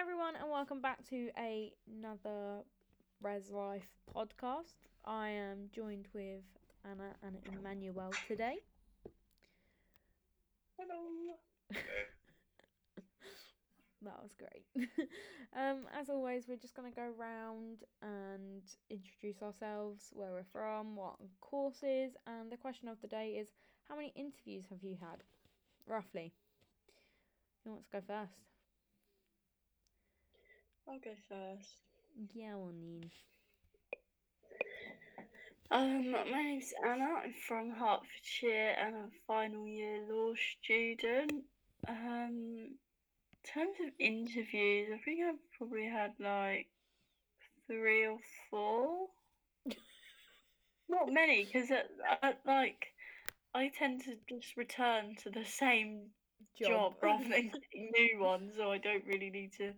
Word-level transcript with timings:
Hi 0.00 0.02
everyone, 0.02 0.34
and 0.36 0.50
welcome 0.50 0.80
back 0.80 1.06
to 1.10 1.28
a, 1.38 1.74
another 1.86 2.62
Res 3.20 3.50
Life 3.50 3.86
podcast. 4.16 4.88
I 5.04 5.28
am 5.28 5.68
joined 5.74 6.08
with 6.14 6.40
Anna 6.86 7.10
and 7.22 7.36
Emmanuel 7.44 8.10
today. 8.26 8.54
Hello. 10.78 11.36
That 14.02 14.22
was 14.22 14.32
great. 14.38 14.64
um, 15.54 15.80
as 16.00 16.08
always, 16.08 16.48
we're 16.48 16.56
just 16.56 16.74
going 16.74 16.90
to 16.90 16.96
go 16.96 17.10
round 17.18 17.80
and 18.00 18.62
introduce 18.88 19.42
ourselves, 19.42 20.08
where 20.14 20.30
we're 20.30 20.46
from, 20.50 20.96
what 20.96 21.16
courses, 21.42 22.12
and 22.26 22.50
the 22.50 22.56
question 22.56 22.88
of 22.88 22.98
the 23.02 23.08
day 23.08 23.36
is 23.38 23.48
how 23.86 23.96
many 23.96 24.14
interviews 24.16 24.64
have 24.70 24.82
you 24.82 24.96
had? 24.98 25.22
Roughly. 25.86 26.32
Who 27.64 27.72
wants 27.72 27.84
to 27.88 27.98
go 27.98 28.02
first? 28.06 28.59
I'll 30.90 30.98
go 30.98 31.10
first. 31.28 31.70
Yeah, 32.34 32.56
well, 32.56 32.72
Neen. 32.72 33.10
Um, 35.70 36.10
my 36.10 36.42
name's 36.42 36.72
Anna. 36.84 37.06
I'm 37.22 37.34
from 37.46 37.70
Hertfordshire 37.70 38.74
and 38.76 38.96
I'm 38.96 39.04
a 39.04 39.26
final 39.26 39.68
year 39.68 40.00
law 40.10 40.32
student. 40.34 41.44
Um, 41.86 42.70
in 42.74 43.54
terms 43.54 43.76
of 43.86 43.92
interviews, 44.00 44.88
I 44.92 44.98
think 45.04 45.20
I've 45.28 45.36
probably 45.56 45.86
had 45.86 46.10
like 46.18 46.66
three 47.68 48.06
or 48.06 48.18
four. 48.50 49.06
Not 50.88 51.12
many, 51.12 51.44
because 51.44 51.70
at 51.70 52.40
like 52.44 52.86
I 53.54 53.70
tend 53.78 54.02
to 54.06 54.16
just 54.28 54.56
return 54.56 55.14
to 55.22 55.30
the 55.30 55.44
same 55.44 56.10
job, 56.60 56.94
rather 57.00 57.22
than 57.22 57.52
getting 57.52 57.92
new 57.96 58.18
ones, 58.20 58.54
so 58.56 58.72
I 58.72 58.78
don't 58.78 59.04
really 59.06 59.30
need 59.30 59.52
to. 59.58 59.72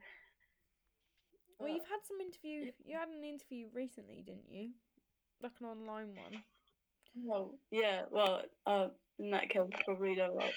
Well, 1.62 1.72
you've 1.72 1.86
had 1.86 2.00
some 2.06 2.20
interview. 2.20 2.72
You 2.84 2.96
had 2.96 3.08
an 3.08 3.24
interview 3.24 3.66
recently, 3.72 4.22
didn't 4.26 4.50
you? 4.50 4.70
Like 5.42 5.52
an 5.60 5.66
online 5.66 6.08
one. 6.08 6.42
Well, 7.24 7.54
yeah. 7.70 8.02
Well, 8.10 8.42
uh, 8.66 8.88
in 9.18 9.30
that 9.30 9.48
case, 9.48 9.62
probably 9.84 10.16
there 10.16 10.32
were 10.32 10.50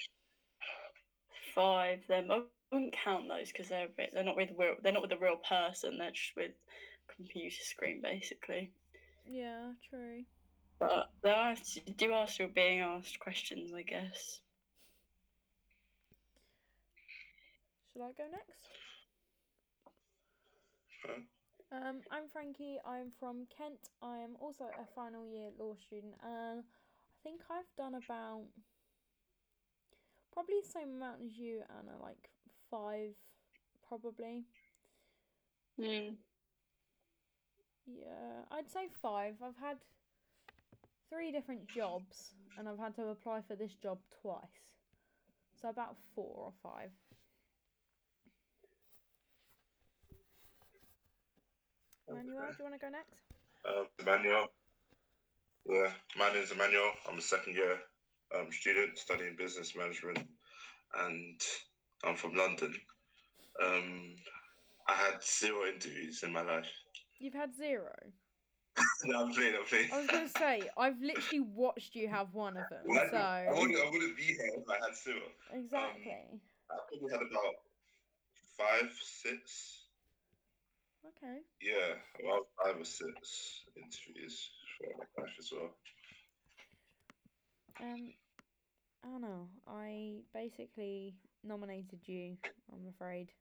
five. 1.53 1.99
Then 2.07 2.31
I 2.31 2.41
wouldn't 2.71 2.95
count 3.03 3.27
those 3.29 3.51
because 3.51 3.69
they're 3.69 3.87
they're 4.13 4.23
not 4.23 4.35
with 4.35 4.49
the 4.49 4.55
real. 4.55 4.75
They're 4.81 4.93
not 4.93 5.01
with 5.01 5.11
the 5.11 5.17
real 5.17 5.37
person. 5.47 5.97
They're 5.97 6.11
just 6.11 6.35
with 6.35 6.51
computer 7.15 7.55
screen, 7.61 8.01
basically. 8.01 8.71
Yeah, 9.27 9.71
true. 9.89 10.23
But 10.79 11.09
they 11.23 11.29
are 11.29 11.55
do 11.97 12.13
are 12.13 12.27
still 12.27 12.49
being 12.53 12.81
asked 12.81 13.19
questions, 13.19 13.71
I 13.73 13.83
guess. 13.83 14.39
Shall 17.93 18.03
I 18.03 18.11
go 18.17 18.23
next? 18.29 18.67
Um, 21.71 22.01
I'm 22.11 22.27
Frankie. 22.31 22.77
I'm 22.85 23.11
from 23.19 23.47
Kent. 23.55 23.89
I 24.01 24.17
am 24.19 24.35
also 24.39 24.65
a 24.65 24.85
final 24.95 25.25
year 25.25 25.49
law 25.59 25.73
student, 25.75 26.13
and 26.23 26.61
I 26.61 27.17
think 27.23 27.41
I've 27.49 27.75
done 27.77 27.95
about 27.95 28.43
probably 30.31 30.55
the 30.63 30.69
same 30.69 30.95
amount 30.95 31.21
as 31.25 31.37
you, 31.37 31.61
Anna, 31.69 32.01
like 32.01 32.29
five, 32.69 33.11
probably. 33.87 34.45
Mm. 35.79 36.15
Yeah, 37.87 38.45
I'd 38.51 38.69
say 38.69 38.87
five. 39.01 39.35
I've 39.43 39.57
had 39.57 39.77
three 41.09 41.31
different 41.31 41.67
jobs, 41.67 42.33
and 42.57 42.69
I've 42.69 42.79
had 42.79 42.95
to 42.95 43.07
apply 43.07 43.41
for 43.47 43.55
this 43.55 43.73
job 43.73 43.99
twice, 44.21 44.73
so 45.61 45.69
about 45.69 45.97
four 46.13 46.35
or 46.37 46.53
five. 46.63 46.91
Manuel, 52.09 52.45
do 52.51 52.55
you 52.59 52.63
want 52.63 52.75
to 52.75 52.79
go 52.79 52.89
next? 52.89 53.23
Um, 53.67 53.87
Emmanuel. 53.99 54.47
Yeah, 55.67 55.91
my 56.17 56.31
name's 56.31 56.51
Emmanuel. 56.51 56.91
I'm 57.09 57.17
a 57.17 57.21
second 57.21 57.55
year 57.55 57.79
um, 58.35 58.51
student 58.51 58.97
studying 58.97 59.35
business 59.35 59.75
management, 59.75 60.19
and 60.99 61.41
I'm 62.03 62.15
from 62.15 62.35
London. 62.35 62.73
Um, 63.63 64.15
I 64.87 64.93
had 64.93 65.23
zero 65.23 65.65
interviews 65.65 66.21
in 66.23 66.31
my 66.31 66.41
life. 66.41 66.69
You've 67.19 67.33
had 67.33 67.55
zero. 67.55 67.95
no, 69.05 69.23
I'm 69.23 69.31
playing. 69.33 69.55
I'm 69.57 69.65
playing. 69.65 69.89
I 69.91 69.97
was 69.97 70.07
gonna 70.07 70.29
say 70.37 70.69
I've 70.77 71.01
literally 71.01 71.39
watched 71.39 71.95
you 71.95 72.07
have 72.09 72.27
one 72.33 72.57
of 72.57 72.69
them, 72.69 72.81
Well, 72.85 72.99
I, 72.99 73.09
so 73.09 73.17
I, 73.17 73.59
wouldn't, 73.59 73.79
I 73.79 73.89
wouldn't 73.89 74.17
be 74.17 74.23
here 74.23 74.51
if 74.57 74.69
I 74.69 74.85
had 74.85 74.95
zero. 74.95 75.21
exactly. 75.53 76.41
I 76.69 76.75
probably 76.89 77.11
had 77.11 77.21
about 77.21 77.55
five, 78.57 78.91
six. 79.01 79.84
Okay. 81.07 81.39
Yeah, 81.61 81.95
about 82.19 82.47
five 82.63 82.81
or 82.81 82.85
six 82.85 83.63
interviews 83.75 84.49
for 84.77 84.87
my 84.97 85.23
life 85.23 85.33
as 85.39 85.51
well. 85.51 85.71
Um, 87.81 88.13
I 89.03 89.07
don't 89.07 89.21
know. 89.21 89.47
I 89.67 90.21
basically 90.33 91.15
nominated 91.43 91.99
you. 92.05 92.37
I'm 92.71 92.87
afraid 92.89 93.27
to 93.27 93.33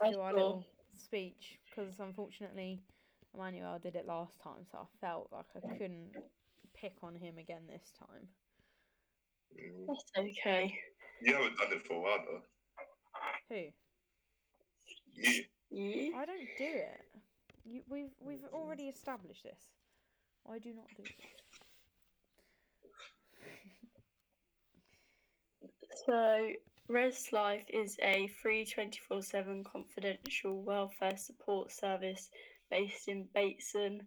That's 0.00 0.14
do 0.14 0.20
our 0.20 0.32
cool. 0.32 0.40
little 0.40 0.66
speech 0.98 1.58
because 1.68 1.94
unfortunately 2.00 2.82
Emmanuel 3.34 3.78
did 3.78 3.96
it 3.96 4.06
last 4.06 4.40
time, 4.42 4.64
so 4.70 4.78
I 4.78 5.06
felt 5.06 5.28
like 5.32 5.46
I 5.56 5.60
couldn't 5.78 6.10
pick 6.74 6.94
on 7.02 7.14
him 7.14 7.38
again 7.38 7.62
this 7.68 7.92
time. 7.98 8.28
Mm. 9.54 9.86
That's 9.86 10.28
okay. 10.40 10.74
You 11.22 11.34
haven't 11.34 11.56
done 11.56 11.72
it 11.72 11.86
for 11.86 11.94
a 11.94 12.00
while 12.00 12.24
though. 12.28 12.42
Who? 13.48 13.62
You. 15.14 15.44
You? 15.70 16.14
I 16.16 16.24
don't 16.24 16.48
do 16.58 16.64
it. 16.64 17.00
You, 17.64 17.82
we've 17.88 18.14
we've 18.20 18.44
already 18.52 18.84
established 18.84 19.42
this. 19.42 19.70
I 20.50 20.58
do 20.58 20.72
not 20.74 20.86
do 20.96 21.02
this. 21.02 21.12
So, 26.06 26.52
Res 26.88 27.32
Life 27.32 27.64
is 27.68 27.96
a 28.00 28.28
free 28.40 28.64
24 28.64 29.22
7 29.22 29.64
confidential 29.64 30.62
welfare 30.62 31.16
support 31.16 31.72
service 31.72 32.30
based 32.70 33.08
in 33.08 33.26
Bateson. 33.34 34.02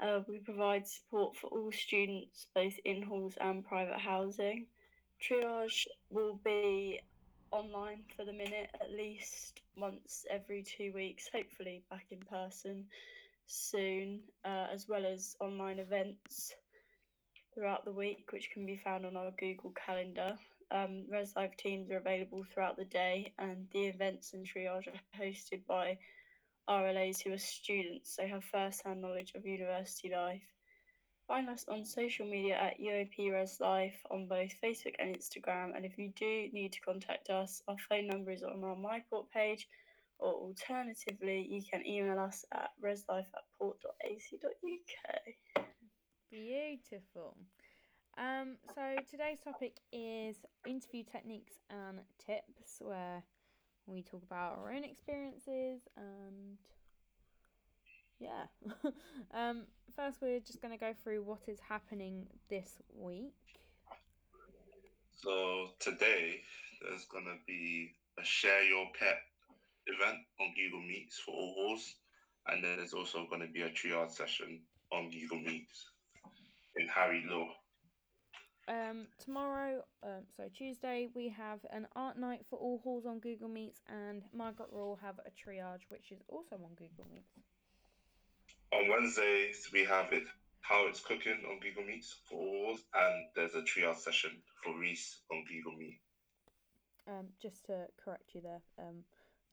Uh, 0.00 0.20
we 0.28 0.38
provide 0.38 0.86
support 0.86 1.36
for 1.36 1.46
all 1.48 1.70
students, 1.72 2.48
both 2.54 2.74
in 2.84 3.02
halls 3.02 3.34
and 3.40 3.64
private 3.64 3.98
housing. 4.00 4.66
Triage 5.22 5.86
will 6.10 6.40
be 6.44 7.00
online 7.50 8.04
for 8.16 8.24
the 8.24 8.32
minute 8.32 8.70
at 8.80 8.90
least 8.90 9.60
once 9.76 10.24
every 10.30 10.62
two 10.62 10.92
weeks, 10.94 11.28
hopefully 11.32 11.82
back 11.90 12.06
in 12.10 12.20
person 12.20 12.86
soon, 13.46 14.20
uh, 14.44 14.66
as 14.72 14.88
well 14.88 15.04
as 15.06 15.36
online 15.40 15.78
events 15.78 16.54
throughout 17.54 17.84
the 17.84 17.92
week, 17.92 18.32
which 18.32 18.50
can 18.52 18.66
be 18.66 18.76
found 18.76 19.06
on 19.06 19.16
our 19.16 19.30
Google 19.38 19.72
Calendar. 19.86 20.36
Um, 20.70 21.04
Res 21.10 21.34
Life 21.36 21.56
teams 21.56 21.90
are 21.90 21.98
available 21.98 22.44
throughout 22.44 22.76
the 22.76 22.84
day, 22.84 23.32
and 23.38 23.66
the 23.72 23.86
events 23.86 24.34
and 24.34 24.46
triage 24.46 24.88
are 24.88 25.20
hosted 25.20 25.64
by 25.66 25.98
RLAs 26.68 27.22
who 27.22 27.32
are 27.32 27.38
students, 27.38 28.16
so 28.16 28.26
have 28.26 28.44
first 28.44 28.82
hand 28.84 29.00
knowledge 29.00 29.32
of 29.34 29.46
university 29.46 30.10
life. 30.12 30.55
Find 31.28 31.48
us 31.48 31.64
on 31.68 31.84
social 31.84 32.24
media 32.24 32.56
at 32.56 32.80
UOP 32.80 33.32
Res 33.32 33.58
Life 33.58 33.96
on 34.12 34.28
both 34.28 34.52
Facebook 34.62 34.94
and 35.00 35.16
Instagram. 35.16 35.74
And 35.74 35.84
if 35.84 35.98
you 35.98 36.12
do 36.14 36.48
need 36.52 36.72
to 36.72 36.80
contact 36.80 37.30
us, 37.30 37.62
our 37.66 37.76
phone 37.88 38.06
number 38.06 38.30
is 38.30 38.44
on 38.44 38.62
our 38.62 38.76
MyPort 38.76 39.28
page, 39.34 39.68
or 40.20 40.32
alternatively, 40.32 41.46
you 41.50 41.62
can 41.68 41.84
email 41.84 42.20
us 42.20 42.44
at 42.52 42.70
reslife 42.82 43.26
at 43.34 43.42
port.ac.uk. 43.58 45.66
Beautiful. 46.30 47.36
Um, 48.16 48.56
so 48.74 48.82
today's 49.10 49.40
topic 49.40 49.78
is 49.92 50.36
interview 50.64 51.02
techniques 51.02 51.54
and 51.70 51.98
tips, 52.24 52.80
where 52.80 53.24
we 53.86 54.02
talk 54.02 54.22
about 54.22 54.58
our 54.58 54.72
own 54.72 54.84
experiences 54.84 55.80
and 55.96 56.56
yeah. 58.18 58.44
um, 59.34 59.64
first, 59.94 60.18
we're 60.22 60.40
just 60.40 60.60
going 60.60 60.72
to 60.72 60.80
go 60.80 60.92
through 61.02 61.22
what 61.22 61.40
is 61.48 61.58
happening 61.60 62.26
this 62.48 62.78
week. 62.94 63.34
So 65.16 65.70
today 65.80 66.42
there's 66.82 67.06
gonna 67.06 67.38
be 67.46 67.92
a 68.20 68.24
share 68.24 68.62
your 68.64 68.86
pet 68.98 69.16
event 69.86 70.18
on 70.38 70.52
Google 70.54 70.86
Meets 70.86 71.18
for 71.18 71.32
all 71.32 71.54
halls, 71.56 71.94
and 72.46 72.62
then 72.62 72.76
there's 72.76 72.92
also 72.92 73.26
gonna 73.30 73.46
be 73.46 73.62
a 73.62 73.70
triage 73.70 74.10
session 74.10 74.60
on 74.92 75.10
Google 75.10 75.38
Meets 75.38 75.90
in 76.76 76.86
Harry 76.88 77.24
Law. 77.26 77.48
Um, 78.68 79.06
tomorrow, 79.18 79.84
um, 80.02 80.24
so 80.36 80.44
Tuesday, 80.54 81.08
we 81.14 81.28
have 81.30 81.60
an 81.70 81.86
art 81.96 82.18
night 82.18 82.44
for 82.50 82.58
all 82.58 82.80
halls 82.84 83.06
on 83.06 83.18
Google 83.20 83.48
Meets, 83.48 83.80
and 83.88 84.22
Margaret 84.34 84.72
will 84.72 84.98
have 85.00 85.18
a 85.20 85.30
triage, 85.30 85.88
which 85.88 86.12
is 86.12 86.20
also 86.28 86.56
on 86.56 86.74
Google 86.76 87.06
Meets. 87.10 87.55
On 88.72 88.88
Wednesdays 88.88 89.68
we 89.72 89.84
have 89.84 90.12
it 90.12 90.24
how 90.60 90.86
it's 90.88 91.00
cooking 91.00 91.44
on 91.48 91.60
Google 91.60 91.84
Meets 91.84 92.16
for 92.28 92.38
all 92.38 92.78
and 92.94 93.26
there's 93.34 93.54
a 93.54 93.62
triage 93.62 93.98
session 93.98 94.30
for 94.62 94.76
Rees 94.78 95.18
on 95.30 95.44
Google 95.48 95.78
Meet. 95.78 96.00
Um, 97.08 97.26
just 97.40 97.66
to 97.66 97.86
correct 98.02 98.30
you 98.34 98.40
there, 98.40 98.62
um, 98.80 99.04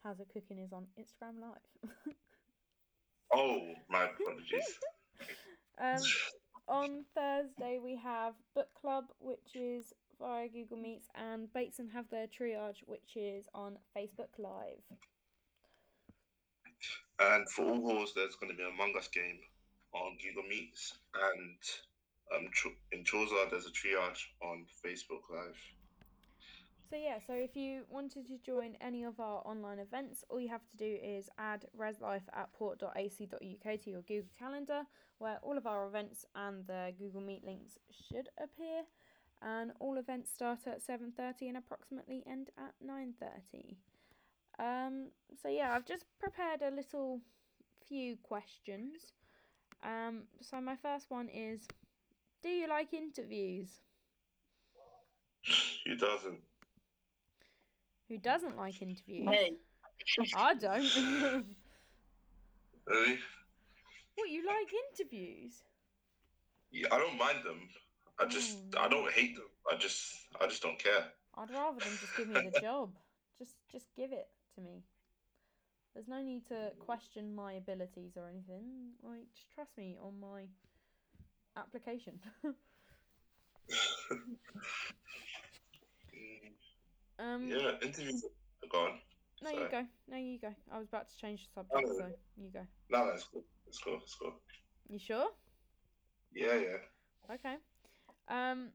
How's 0.04 0.20
It 0.20 0.28
Cooking 0.34 0.58
is 0.60 0.74
on 0.74 0.88
Instagram 1.00 1.40
Live. 1.40 2.16
Oh, 3.36 3.62
my 3.90 4.06
apologies. 4.06 4.80
um, 5.82 6.02
on 6.68 7.04
Thursday 7.16 7.80
we 7.84 7.96
have 7.96 8.34
book 8.54 8.68
club, 8.80 9.06
which 9.20 9.56
is 9.56 9.92
via 10.20 10.48
Google 10.48 10.78
Meets, 10.78 11.08
and 11.16 11.52
Bateson 11.52 11.90
have 11.90 12.06
their 12.12 12.28
triage, 12.28 12.78
which 12.86 13.16
is 13.16 13.48
on 13.56 13.78
Facebook 13.98 14.30
Live. 14.38 14.84
And 17.20 17.50
for 17.50 17.66
all 17.66 17.82
halls, 17.82 18.14
there's 18.16 18.36
going 18.36 18.52
to 18.52 18.58
be 18.58 18.64
a 18.64 18.70
Among 18.70 18.98
Us 18.98 19.08
game 19.08 19.40
on 19.94 20.18
Google 20.22 20.44
Meets, 20.50 20.98
and 21.14 21.58
um, 22.36 22.50
in 22.92 23.04
Chaucer, 23.04 23.36
there's 23.50 23.68
a 23.68 23.70
triage 23.70 24.26
on 24.42 24.66
Facebook 24.84 25.30
Live. 25.30 25.58
So 26.90 26.98
yeah, 26.98 27.18
so 27.26 27.34
if 27.34 27.56
you 27.56 27.84
wanted 27.90 28.28
to 28.28 28.38
join 28.46 28.76
any 28.80 29.04
of 29.04 29.20
our 29.20 29.42
online 29.46 29.80
events, 29.80 30.24
all 30.30 30.40
you 30.40 30.50
have 30.50 30.68
to 30.70 30.78
do 30.78 30.98
is 31.04 31.28
add 31.40 31.66
reslife 31.76 32.28
at 32.34 32.54
port.ac.uk 32.54 33.82
to 33.82 33.90
your 33.90 34.02
Google 34.02 34.30
Calendar, 34.38 34.84
where 35.18 35.40
all 35.42 35.58
of 35.58 35.66
our 35.66 35.88
events 35.88 36.26
and 36.36 36.68
the 36.68 36.94
Google 37.00 37.22
Meet 37.22 37.44
links 37.44 37.80
should 37.90 38.30
appear. 38.38 38.84
And 39.42 39.72
all 39.80 39.98
events 39.98 40.32
start 40.32 40.68
at 40.68 40.82
7:30 40.82 41.48
and 41.50 41.58
approximately 41.58 42.24
end 42.28 42.52
at 42.58 42.76
9:30. 42.80 43.76
Um, 44.60 45.08
so 45.42 45.50
yeah, 45.50 45.74
I've 45.74 45.86
just 45.86 46.06
prepared 46.20 46.62
a 46.62 46.76
little 46.76 47.20
few 47.88 48.18
questions. 48.18 49.14
Um, 49.84 50.24
so 50.42 50.62
my 50.62 50.76
first 50.76 51.10
one 51.10 51.28
is, 51.30 51.68
do 52.42 52.50
you 52.50 52.68
like 52.68 52.94
interviews? 52.94 53.70
Who 55.86 55.96
doesn't? 55.96 56.40
Who 58.10 58.18
doesn't 58.18 58.58
like 58.58 58.82
interviews? 58.82 59.28
Hey. 59.30 59.54
I 60.36 60.54
don't. 60.56 61.46
Really? 62.86 63.18
what 64.16 64.30
you 64.30 64.46
like 64.46 64.68
interviews? 64.92 65.64
Yeah, 66.72 66.88
I 66.92 66.98
don't 66.98 67.18
mind 67.18 67.40
them. 67.46 67.70
I 68.20 68.26
just, 68.26 68.58
Oh, 68.76 68.82
I 68.82 68.88
don't 68.90 69.12
hate 69.12 69.36
them. 69.36 69.46
I 69.72 69.76
just, 69.78 70.16
I 70.40 70.48
just 70.48 70.62
don't 70.62 70.78
care. 70.78 71.06
I'd 71.36 71.50
rather 71.50 71.80
them 71.80 71.98
just 72.00 72.18
give 72.18 72.28
me 72.28 72.50
the 72.54 72.60
job. 72.60 72.92
Just 73.40 73.56
just 73.72 73.88
give 73.96 74.12
it 74.12 74.28
to 74.56 74.62
me. 74.62 74.84
There's 75.94 76.08
no 76.08 76.22
need 76.24 76.46
to 76.48 76.72
question 76.80 77.36
my 77.36 77.54
abilities 77.54 78.14
or 78.18 78.28
anything. 78.28 78.94
Like 79.04 79.32
just 79.34 79.52
trust 79.54 79.78
me 79.78 79.98
on 80.02 80.20
my 80.20 80.44
application. 81.56 82.20
Um 87.20 87.48
yeah, 87.48 87.72
interviews 87.84 88.26
are 88.64 88.70
gone. 88.70 89.00
no 89.44 89.52
you 89.52 89.68
go. 89.70 89.86
No 90.10 90.18
you 90.18 90.40
go. 90.40 90.54
I 90.72 90.80
was 90.80 90.88
about 90.88 91.10
to 91.10 91.18
change 91.18 91.46
the 91.46 91.54
subject, 91.54 91.88
no, 91.88 91.94
so 91.96 92.12
you 92.38 92.50
go. 92.50 92.66
No, 92.90 93.06
that's 93.06 93.24
cool. 93.26 93.44
It's 93.68 93.78
cool. 93.78 94.00
It's 94.02 94.16
cool. 94.16 94.34
You 94.90 95.00
sure? 95.00 95.28
Yeah, 96.34 96.56
yeah. 96.56 97.36
Okay. 97.36 97.56
Um 98.28 98.70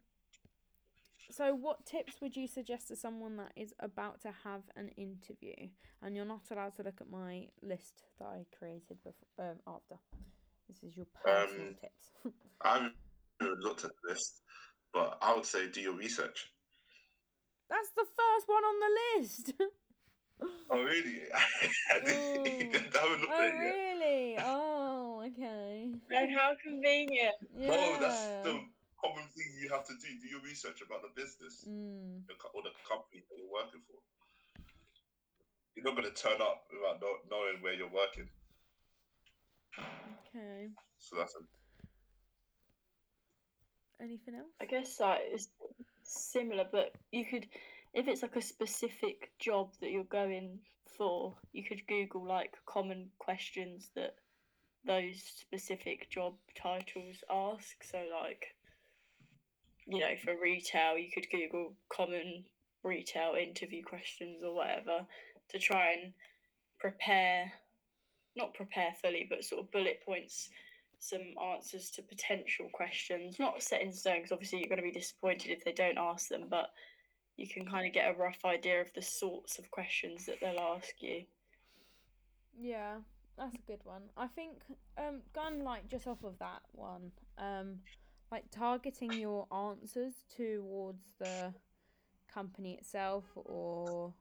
so 1.30 1.54
what 1.54 1.84
tips 1.86 2.20
would 2.20 2.36
you 2.36 2.46
suggest 2.46 2.88
to 2.88 2.96
someone 2.96 3.36
that 3.36 3.52
is 3.56 3.75
about 3.80 4.20
to 4.22 4.28
have 4.44 4.62
an 4.76 4.88
interview 4.96 5.69
and 6.02 6.16
you're 6.16 6.25
not 6.25 6.42
allowed 6.50 6.75
to 6.76 6.82
look 6.82 7.00
at 7.00 7.10
my 7.10 7.48
list 7.62 8.04
that 8.19 8.26
I 8.26 8.44
created 8.58 8.98
before 9.04 9.50
um, 9.50 9.56
after. 9.66 9.96
This 10.69 10.82
is 10.82 10.96
your 10.96 11.06
personal 11.25 11.69
Um, 11.69 11.75
tips. 11.80 12.10
I 12.62 12.75
haven't 12.75 13.60
looked 13.60 13.84
at 13.84 13.92
this, 14.08 14.40
but 14.92 15.19
I 15.22 15.34
would 15.34 15.46
say 15.46 15.69
do 15.69 15.80
your 15.80 15.94
research. 15.96 16.50
That's 17.70 17.90
the 17.96 18.04
first 18.04 18.48
one 18.48 18.62
on 18.64 18.74
the 18.81 19.20
list. 19.20 19.52
Oh, 20.70 20.81
really? 20.84 21.22
I 21.90 21.98
didn't 22.04 22.94
I 22.94 22.98
haven't 23.00 23.20
looked 23.22 23.32
oh 23.32 23.42
at 23.42 23.48
it 23.48 23.54
yet. 23.54 23.74
really? 23.74 24.36
Oh, 24.40 25.22
okay. 25.26 25.92
And 26.10 26.31
how 26.38 26.52
convenient. 26.62 27.34
Yeah. 27.56 27.69
No, 27.70 27.96
that's 28.00 28.22
the 28.44 28.60
common 29.02 29.26
thing 29.34 29.46
you 29.60 29.68
have 29.70 29.86
to 29.86 29.94
do. 29.94 30.08
Do 30.20 30.28
your 30.28 30.42
research 30.42 30.82
about 30.82 31.02
the 31.02 31.12
business 31.14 31.66
Mm, 31.68 32.22
or 32.54 32.62
the 32.62 32.74
company 32.88 33.22
that 33.28 33.36
you're 33.38 33.52
working 33.52 33.80
for. 33.86 33.98
You're 35.74 35.84
not 35.84 35.96
going 35.96 36.10
to 36.12 36.22
turn 36.22 36.40
up 36.42 36.66
without 36.72 37.00
know, 37.00 37.14
knowing 37.30 37.62
where 37.62 37.74
you're 37.74 37.92
working. 37.92 38.28
okay. 40.34 40.68
So 40.98 41.16
that's 41.16 41.34
a, 41.34 41.38
Anything 44.00 44.34
else? 44.36 44.52
I 44.60 44.66
guess 44.66 45.00
like 45.00 45.20
it's 45.32 45.48
similar, 46.02 46.64
but 46.70 46.92
you 47.12 47.24
could, 47.24 47.46
if 47.94 48.08
it's 48.08 48.22
like 48.22 48.36
a 48.36 48.42
specific 48.42 49.30
job 49.38 49.72
that 49.80 49.90
you're 49.90 50.04
going 50.04 50.60
for, 50.96 51.36
you 51.52 51.64
could 51.64 51.86
Google 51.88 52.26
like 52.26 52.54
common 52.66 53.10
questions 53.18 53.90
that 53.94 54.14
those 54.86 55.22
specific 55.22 56.10
job 56.10 56.34
titles 56.60 57.24
ask. 57.30 57.82
So 57.84 57.98
like, 58.22 58.54
you 59.88 60.00
know, 60.00 60.14
for 60.23 60.35
retail, 60.40 60.99
you 60.99 61.08
could 61.12 61.26
Google 61.31 61.75
common 61.88 62.44
retail 62.85 63.35
interview 63.35 63.82
questions 63.82 64.43
or 64.44 64.55
whatever 64.55 65.06
to 65.50 65.58
try 65.58 65.93
and 65.93 66.12
prepare, 66.79 67.50
not 68.37 68.55
prepare 68.55 68.94
fully, 69.02 69.26
but 69.29 69.44
sort 69.44 69.62
of 69.62 69.73
bullet 69.73 70.00
points 70.05 70.50
some 71.00 71.23
answers 71.55 71.90
to 71.90 72.02
potential 72.02 72.69
questions. 72.73 73.38
Not 73.38 73.62
set 73.62 73.82
in 73.82 73.93
stone, 73.93 74.17
because 74.17 74.32
obviously 74.32 74.58
you're 74.58 74.69
going 74.69 74.82
to 74.82 74.82
be 74.82 74.93
disappointed 74.93 75.50
if 75.50 75.64
they 75.64 75.73
don't 75.73 75.99
ask 75.99 76.29
them, 76.29 76.44
but 76.50 76.70
you 77.37 77.49
can 77.49 77.64
kind 77.67 77.87
of 77.87 77.93
get 77.93 78.12
a 78.12 78.19
rough 78.19 78.44
idea 78.44 78.81
of 78.81 78.93
the 78.94 79.02
sorts 79.02 79.58
of 79.58 79.70
questions 79.70 80.26
that 80.26 80.37
they'll 80.41 80.58
ask 80.58 80.94
you. 81.00 81.23
Yeah, 82.61 82.96
that's 83.38 83.55
a 83.55 83.70
good 83.70 83.81
one. 83.84 84.02
I 84.17 84.26
think 84.26 84.55
um 84.99 85.20
going 85.32 85.62
like 85.62 85.88
just 85.88 86.08
off 86.08 86.25
of 86.25 86.37
that 86.41 86.62
one, 86.73 87.12
um 87.38 87.76
like 88.30 88.44
targeting 88.50 89.12
your 89.19 89.46
answers 89.52 90.14
towards 90.36 91.02
the 91.19 91.54
company 92.32 92.75
itself 92.75 93.25
or 93.34 94.12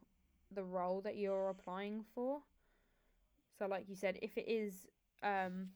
the 0.51 0.63
role 0.63 1.01
that 1.01 1.17
you're 1.17 1.49
applying 1.49 2.05
for. 2.15 2.39
So 3.59 3.67
like 3.67 3.89
you 3.89 3.95
said, 3.95 4.17
if 4.21 4.37
it 4.37 4.49
is 4.49 4.87
um 5.23 5.69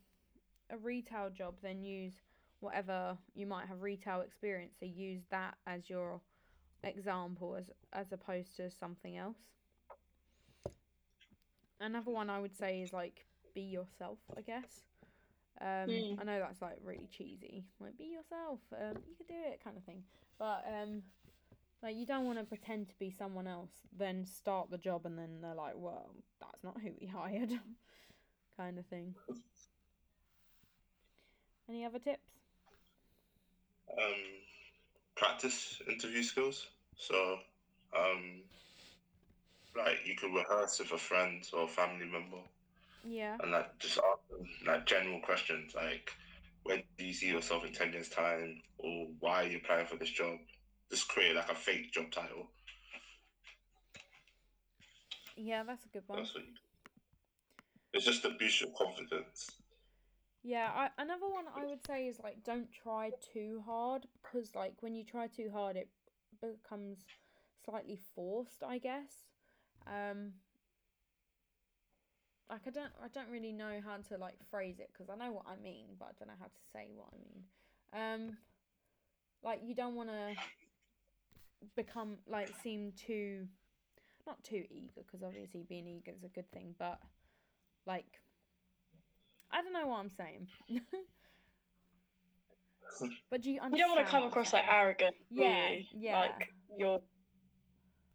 a 0.70 0.78
retail 0.78 1.30
job, 1.30 1.56
then 1.62 1.84
use 1.84 2.14
whatever 2.62 3.18
you 3.34 3.46
might 3.46 3.68
have 3.68 3.82
retail 3.82 4.22
experience. 4.22 4.76
So 4.80 4.86
use 4.86 5.24
that 5.32 5.56
as 5.68 5.90
your 5.90 6.22
example 6.84 7.56
as 7.56 7.70
as 7.94 8.12
opposed 8.12 8.56
to 8.58 8.70
something 8.72 9.18
else. 9.18 9.38
Another 11.80 12.12
one 12.12 12.30
I 12.30 12.40
would 12.40 12.56
say 12.56 12.82
is 12.82 12.94
like 12.94 13.26
be 13.54 13.62
yourself, 13.62 14.20
I 14.38 14.42
guess. 14.42 14.84
Um, 15.62 15.90
Mm. 15.90 16.20
I 16.20 16.24
know 16.24 16.40
that's 16.40 16.62
like 16.62 16.78
really 16.84 17.08
cheesy, 17.12 17.66
like 17.80 17.98
be 17.98 18.06
yourself. 18.06 18.60
Um, 18.74 18.98
you 19.08 19.16
can 19.16 19.28
do 19.28 19.36
it, 19.52 19.64
kind 19.64 19.78
of 19.78 19.84
thing. 19.84 20.04
But 20.40 20.66
um, 20.68 21.04
like 21.84 21.96
you 21.96 22.06
don't 22.06 22.26
want 22.26 22.40
to 22.40 22.46
pretend 22.46 22.90
to 22.90 22.96
be 23.00 23.12
someone 23.12 23.48
else, 23.48 23.72
then 23.98 24.26
start 24.26 24.72
the 24.72 24.78
job, 24.78 25.06
and 25.06 25.18
then 25.18 25.42
they're 25.42 25.56
like, 25.56 25.76
"Well, 25.78 26.16
that's 26.42 26.64
not 26.64 26.82
who 26.82 26.92
we 27.00 27.08
hired," 27.08 27.52
kind 28.58 28.80
of 28.80 28.86
thing. 28.88 29.16
Any 31.70 31.86
other 31.86 32.00
tips? 32.00 32.42
um, 33.98 34.14
practice 35.16 35.82
interview 35.90 36.24
skills. 36.24 36.68
So, 36.96 37.40
um, 37.98 38.44
like 39.76 40.00
you 40.06 40.16
could 40.16 40.34
rehearse 40.34 40.80
with 40.80 40.92
a 40.92 40.98
friend 40.98 41.48
or 41.54 41.68
family 41.68 42.06
member, 42.06 42.42
Yeah. 43.08 43.38
and 43.42 43.52
like 43.52 43.78
just 43.80 43.98
ask 43.98 44.30
them 44.30 44.48
like 44.66 44.86
general 44.86 45.20
questions 45.22 45.74
like, 45.76 46.12
where 46.64 46.82
do 46.98 47.06
you 47.06 47.14
see 47.14 47.30
yourself 47.30 47.66
in 47.66 47.74
ten 47.74 47.92
years' 47.92 48.10
time, 48.10 48.62
or 48.78 49.08
why 49.20 49.44
are 49.44 49.48
you 49.48 49.58
applying 49.58 49.88
for 49.88 49.98
this 49.98 50.12
job? 50.12 50.38
Just 50.92 51.08
create 51.08 51.36
like 51.36 51.52
a 51.52 51.56
fake 51.56 51.92
job 51.92 52.12
title. 52.12 52.50
Yeah, 55.36 55.64
that's 55.64 55.86
a 55.86 55.90
good 55.90 56.04
one. 56.08 56.20
That's 56.20 56.36
what 56.36 56.44
you. 56.44 56.54
It's 57.94 58.06
just 58.06 58.22
to 58.24 58.30
boost 58.40 58.62
your 58.62 58.70
confidence. 58.78 59.50
Yeah, 60.44 60.70
I, 60.74 60.90
another 60.98 61.28
one 61.28 61.46
I 61.56 61.66
would 61.66 61.86
say 61.86 62.08
is 62.08 62.20
like 62.24 62.44
don't 62.44 62.72
try 62.72 63.12
too 63.34 63.62
hard 63.66 64.08
because 64.22 64.56
like 64.56 64.76
when 64.80 64.96
you 64.96 65.04
try 65.04 65.28
too 65.28 65.52
hard 65.54 65.76
it 65.76 65.90
becomes 66.42 67.06
slightly 67.64 68.00
forced, 68.16 68.64
I 68.64 68.78
guess. 68.78 69.26
Um 69.88 70.34
like 72.52 72.62
I 72.68 72.70
don't 72.70 72.92
I 73.02 73.08
don't 73.14 73.30
really 73.32 73.54
know 73.54 73.80
how 73.84 73.98
to 74.10 74.18
like 74.18 74.36
phrase 74.52 74.80
it 74.80 74.90
because 74.92 75.10
I 75.10 75.16
know 75.16 75.32
what 75.32 75.46
I 75.48 75.56
mean, 75.64 75.86
but 75.98 76.10
I 76.10 76.12
don't 76.20 76.28
know 76.28 76.40
how 76.40 76.48
to 76.48 76.62
say 76.74 76.90
what 76.94 77.08
I 77.14 77.18
mean. 77.18 77.44
Um 78.30 78.38
like 79.44 79.62
you 79.64 79.74
don't 79.74 79.96
want 79.96 80.10
to 80.10 80.36
become 81.76 82.18
like 82.30 82.54
seem 82.62 82.92
too 82.92 83.48
not 84.28 84.44
too 84.44 84.64
eager 84.70 85.02
because 85.06 85.24
obviously 85.24 85.64
being 85.68 85.88
eager 85.88 86.12
is 86.12 86.24
a 86.26 86.28
good 86.28 86.52
thing, 86.52 86.76
but 86.78 87.00
like 87.88 88.20
I 89.50 89.62
don't 89.62 89.74
know 89.74 89.88
what 89.88 90.00
I'm 90.00 90.10
saying. 90.10 90.48
but 93.30 93.42
do 93.42 93.50
you 93.50 93.62
You 93.72 93.78
don't 93.78 93.92
want 93.96 94.06
to 94.06 94.12
come 94.12 94.24
across 94.24 94.52
like 94.52 94.66
arrogant, 94.70 95.16
Yeah, 95.30 95.70
yeah. 95.98 96.20
Like 96.20 96.50
you're 96.78 97.00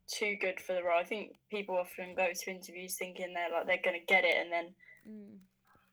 too 0.08 0.36
good 0.40 0.60
for 0.60 0.72
the 0.74 0.82
role. 0.82 0.98
I 0.98 1.04
think 1.04 1.32
people 1.50 1.76
often 1.76 2.14
go 2.14 2.28
to 2.32 2.50
interviews 2.50 2.96
thinking 2.96 3.34
they're 3.34 3.50
like 3.50 3.66
they're 3.66 3.82
going 3.84 4.00
to 4.00 4.06
get 4.06 4.24
it, 4.24 4.36
and 4.36 4.52
then 4.52 4.74
Mm. 5.08 5.38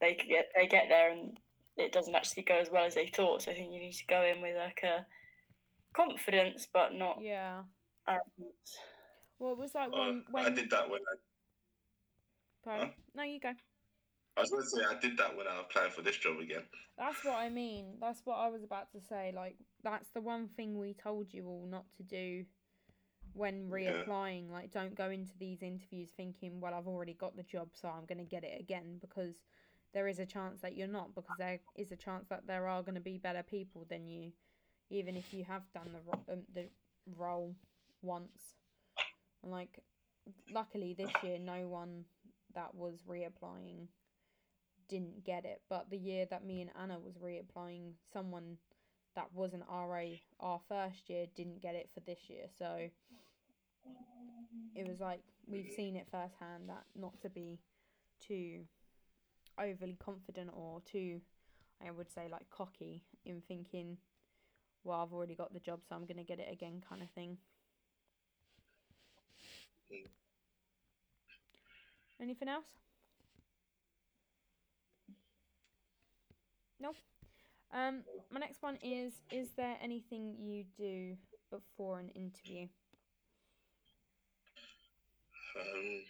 they 0.02 0.16
get 0.16 0.50
they 0.56 0.68
get 0.68 0.86
there 0.90 1.12
and 1.12 1.40
it 1.78 1.92
doesn't 1.92 2.16
actually 2.16 2.44
go 2.44 2.56
as 2.56 2.70
well 2.72 2.86
as 2.86 2.96
they 2.96 3.08
thought. 3.08 3.44
So 3.44 3.52
I 3.52 3.54
think 3.54 3.72
you 3.72 3.80
need 3.80 3.94
to 3.94 4.08
go 4.08 4.24
in 4.24 4.42
with 4.42 4.56
like 4.58 4.82
a 4.84 5.06
confidence, 5.94 6.68
but 6.74 6.94
not 6.94 7.20
Yeah. 7.22 7.64
arrogance. 8.08 8.78
Well, 9.40 9.54
it 9.54 9.60
was 9.60 9.76
like 9.76 9.92
Uh, 9.94 9.98
when 10.00 10.26
when. 10.32 10.46
I 10.46 10.50
did 10.50 10.70
that 10.72 10.90
when 10.90 11.02
I, 11.02 11.16
Huh? 12.66 12.88
No, 13.14 13.24
you 13.24 13.40
go. 13.40 13.54
I 14.38 14.42
was 14.42 14.50
going 14.50 14.64
to 14.64 14.70
say 14.70 14.84
I 14.84 15.00
did 15.00 15.18
that 15.18 15.36
when 15.36 15.48
I 15.48 15.60
applied 15.60 15.94
for 15.94 16.02
this 16.02 16.18
job 16.18 16.40
again. 16.40 16.64
That's 16.98 17.24
what 17.24 17.36
I 17.36 17.50
mean. 17.50 17.98
That's 18.00 18.22
what 18.26 18.36
I 18.38 18.50
was 18.50 18.64
about 18.64 18.92
to 18.94 19.02
say. 19.02 19.32
Like, 19.36 19.58
that's 19.84 20.10
the 20.10 20.22
one 20.22 20.48
thing 20.56 20.80
we 20.80 20.94
told 20.94 21.34
you 21.34 21.48
all 21.48 21.68
not 21.70 21.86
to 21.98 22.04
do 22.04 22.46
when 23.34 23.70
Yeah. 23.70 24.04
reapplying. 24.06 24.52
Like, 24.52 24.72
don't 24.72 24.96
go 24.96 25.10
into 25.10 25.38
these 25.38 25.62
interviews 25.62 26.10
thinking, 26.16 26.60
well, 26.62 26.74
I've 26.74 26.88
already 26.88 27.14
got 27.14 27.36
the 27.36 27.44
job, 27.44 27.70
so 27.74 27.88
I'm 27.90 28.06
going 28.06 28.20
to 28.20 28.24
get 28.30 28.44
it 28.44 28.60
again 28.60 28.98
because 29.02 29.36
there 29.94 30.08
is 30.08 30.20
a 30.20 30.26
chance 30.26 30.62
that 30.62 30.76
you're 30.76 30.88
not, 30.88 31.14
because 31.16 31.38
there 31.38 31.60
is 31.76 31.92
a 31.92 31.96
chance 31.96 32.28
that 32.30 32.48
there 32.48 32.68
are 32.68 32.82
going 32.82 32.96
to 32.96 33.02
be 33.02 33.18
better 33.18 33.44
people 33.44 33.86
than 33.90 34.08
you, 34.08 34.32
even 34.90 35.16
if 35.16 35.34
you 35.34 35.44
have 35.44 35.64
done 35.74 35.90
the, 35.94 36.00
ro- 36.06 36.34
um, 36.34 36.44
the 36.54 36.70
role 37.18 37.56
once. 38.02 38.56
And, 39.44 39.52
like, 39.52 39.80
luckily 40.52 40.94
this 40.94 41.12
year, 41.24 41.38
no 41.40 41.68
one 41.68 42.06
that 42.56 42.74
was 42.76 43.04
reapplying 43.08 43.88
didn't 44.88 45.24
get 45.24 45.46
it. 45.46 45.62
But 45.70 45.90
the 45.90 45.98
year 45.98 46.26
that 46.30 46.46
me 46.46 46.62
and 46.62 46.70
Anna 46.80 47.00
was 47.00 47.16
reapplying, 47.16 47.94
someone 48.12 48.58
that 49.16 49.28
wasn't 49.34 49.64
RA 49.70 50.04
our 50.40 50.60
first 50.68 51.10
year 51.10 51.26
didn't 51.36 51.62
get 51.62 51.76
it 51.76 51.90
for 51.94 52.00
this 52.02 52.20
year. 52.28 52.46
So 52.58 52.90
it 54.76 54.88
was 54.88 55.00
like 55.00 55.22
we've 55.48 55.72
seen 55.76 55.96
it 55.96 56.08
firsthand 56.12 56.70
that 56.70 56.84
not 56.96 57.20
to 57.22 57.30
be 57.30 57.60
too 58.20 58.62
overly 59.60 59.98
confident 60.04 60.50
or 60.56 60.82
too, 60.82 61.22
I 61.86 61.92
would 61.92 62.12
say, 62.12 62.28
like 62.32 62.50
cocky 62.50 63.04
in 63.26 63.42
thinking, 63.48 63.98
well, 64.84 65.02
I've 65.02 65.14
already 65.14 65.36
got 65.36 65.54
the 65.54 65.60
job, 65.60 65.82
so 65.88 65.96
I'm 65.96 66.06
going 66.06 66.18
to 66.18 66.24
get 66.24 66.40
it 66.40 66.52
again, 66.52 66.82
kind 66.88 67.02
of 67.02 67.10
thing. 67.12 67.38
Anything 72.22 72.48
else? 72.48 72.66
No. 76.80 76.94
Um, 77.74 78.04
my 78.32 78.40
next 78.40 78.62
one 78.64 78.78
is: 78.82 79.22
Is 79.32 79.52
there 79.58 79.78
anything 79.82 80.36
you 80.40 80.66
do 80.78 81.18
before 81.52 82.00
an 82.00 82.10
interview? 82.10 82.68
Um, 85.56 86.04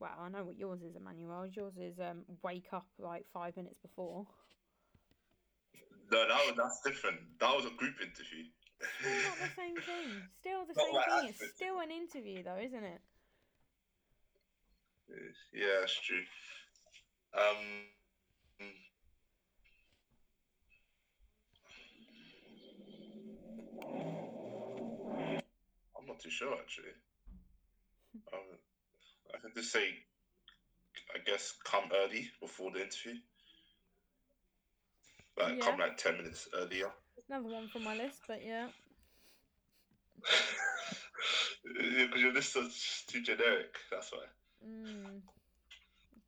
Well, 0.00 0.10
I 0.20 0.28
know 0.28 0.44
what 0.44 0.56
yours 0.58 0.82
is, 0.82 0.96
Emmanuel. 0.96 1.46
Yours 1.46 1.78
is 1.78 1.98
um, 2.00 2.24
wake 2.42 2.68
up 2.72 2.86
like 2.98 3.26
five 3.32 3.56
minutes 3.56 3.78
before. 3.78 4.26
no, 6.10 6.28
that 6.28 6.46
was 6.46 6.54
that's 6.56 6.80
different. 6.84 7.18
That 7.40 7.54
was 7.56 7.66
a 7.66 7.70
group 7.76 7.94
interview. 8.00 8.44
Still 9.00 9.20
not 9.20 9.38
the 9.40 9.48
same 9.56 9.80
thing. 9.82 10.28
Still 10.40 10.64
the 10.66 10.74
Not 10.76 10.86
same 10.86 10.94
like 10.94 11.06
thing. 11.06 11.24
It's 11.26 11.44
still 11.44 11.80
an 11.80 11.90
interview, 11.90 12.42
though, 12.42 12.58
isn't 12.58 12.84
it? 12.84 13.02
yeah, 15.52 15.80
that's 15.80 16.00
true. 16.00 16.24
Um, 17.34 17.86
not 26.12 26.20
too 26.20 26.30
sure 26.30 26.54
actually. 26.54 26.92
Um, 28.32 28.40
I 29.34 29.38
can 29.38 29.50
just 29.56 29.72
say, 29.72 29.86
I 31.14 31.18
guess, 31.24 31.54
come 31.64 31.84
early 31.94 32.28
before 32.40 32.70
the 32.70 32.82
interview. 32.82 33.14
Like, 35.38 35.60
come 35.60 35.78
like 35.78 35.96
10 35.96 36.18
minutes 36.18 36.48
earlier. 36.54 36.90
Another 37.30 37.48
one 37.48 37.68
from 37.68 37.84
my 37.84 37.96
list, 37.96 38.20
but 38.28 38.44
yeah. 38.44 38.68
Because 41.64 42.20
your 42.20 42.32
list 42.32 42.56
is 42.56 43.04
too 43.06 43.22
generic, 43.22 43.76
that's 43.90 44.12
why. 44.12 44.24
Mm. 44.66 45.22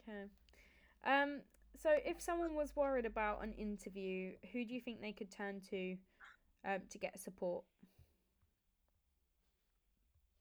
Okay. 0.00 0.24
Um. 1.04 1.40
So, 1.76 1.90
if 2.04 2.22
someone 2.22 2.54
was 2.54 2.74
worried 2.76 3.04
about 3.04 3.42
an 3.42 3.52
interview, 3.54 4.32
who 4.52 4.64
do 4.64 4.72
you 4.72 4.80
think 4.80 5.00
they 5.00 5.12
could 5.12 5.32
turn 5.32 5.60
to, 5.70 5.96
um, 6.64 6.82
to 6.88 6.98
get 6.98 7.18
support? 7.20 7.64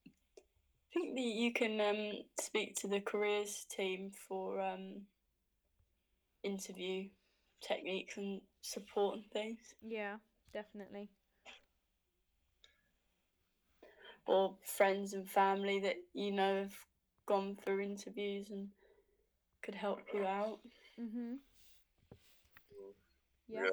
I 0.06 0.83
think 0.94 1.14
that 1.16 1.20
you 1.22 1.52
can 1.52 1.80
um, 1.80 2.12
speak 2.40 2.76
to 2.76 2.88
the 2.88 3.00
careers 3.00 3.66
team 3.68 4.12
for 4.28 4.60
um, 4.60 5.02
interview 6.42 7.08
techniques 7.60 8.16
and 8.16 8.40
support 8.62 9.16
and 9.16 9.24
things, 9.32 9.58
Yeah, 9.82 10.16
definitely. 10.52 11.10
or 14.26 14.56
friends 14.64 15.12
and 15.12 15.28
family 15.28 15.80
that 15.80 15.96
you 16.14 16.32
know 16.32 16.60
have 16.62 16.74
gone 17.26 17.56
through 17.62 17.80
interviews 17.80 18.48
and 18.50 18.68
could 19.62 19.74
help 19.74 20.00
you 20.14 20.24
out. 20.24 20.60
Mhm. 20.98 21.38
Yeah. 23.48 23.62
Yeah. 23.64 23.70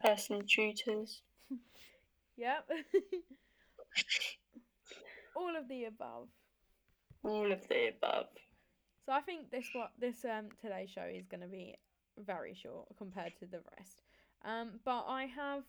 Personal 0.00 0.42
tutors. 0.42 1.22
Yep. 2.36 2.70
All 5.36 5.56
of 5.56 5.68
the 5.68 5.84
above. 5.84 6.28
All 7.24 7.50
of 7.52 7.66
the 7.68 7.88
above. 7.88 8.26
So 9.06 9.12
I 9.12 9.20
think 9.20 9.50
this 9.50 9.66
what 9.72 9.90
this 9.98 10.24
um 10.24 10.48
today's 10.60 10.90
show 10.90 11.02
is 11.02 11.26
going 11.26 11.40
to 11.40 11.48
be 11.48 11.76
very 12.18 12.54
short 12.54 12.86
compared 12.98 13.32
to 13.38 13.46
the 13.46 13.60
rest. 13.76 14.02
Um, 14.44 14.80
but 14.84 15.04
I 15.08 15.26
have 15.26 15.64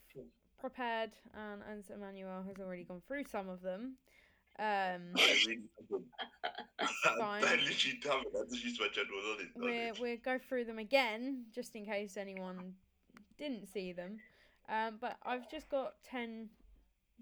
prepared, 0.60 1.12
and 1.34 1.62
as 1.78 1.90
Emmanuel 1.90 2.44
has 2.48 2.60
already 2.60 2.84
gone 2.84 3.02
through 3.08 3.26
some 3.26 3.50
of 3.50 3.62
them. 3.62 3.98
Um, 4.60 4.66
I 5.18 5.38
really 5.46 5.62
haven't. 5.82 6.08
Fine. 7.20 7.42
Literally 7.42 8.00
haven't. 8.04 8.28
I 8.36 8.44
just 8.50 8.64
used 8.64 8.82
my 8.82 8.88
general 8.94 9.22
knowledge. 9.24 9.48
We're, 9.56 9.94
we'll 10.00 10.18
go 10.24 10.38
through 10.38 10.66
them 10.66 10.80
again 10.80 11.46
just 11.54 11.76
in 11.76 11.86
case 11.86 12.18
anyone 12.18 12.74
didn't 13.38 13.68
see 13.68 13.94
them. 13.94 14.18
Um, 14.70 14.98
but 15.02 15.18
I've 15.24 15.50
just 15.50 15.70
got 15.70 15.96
ten 16.04 16.50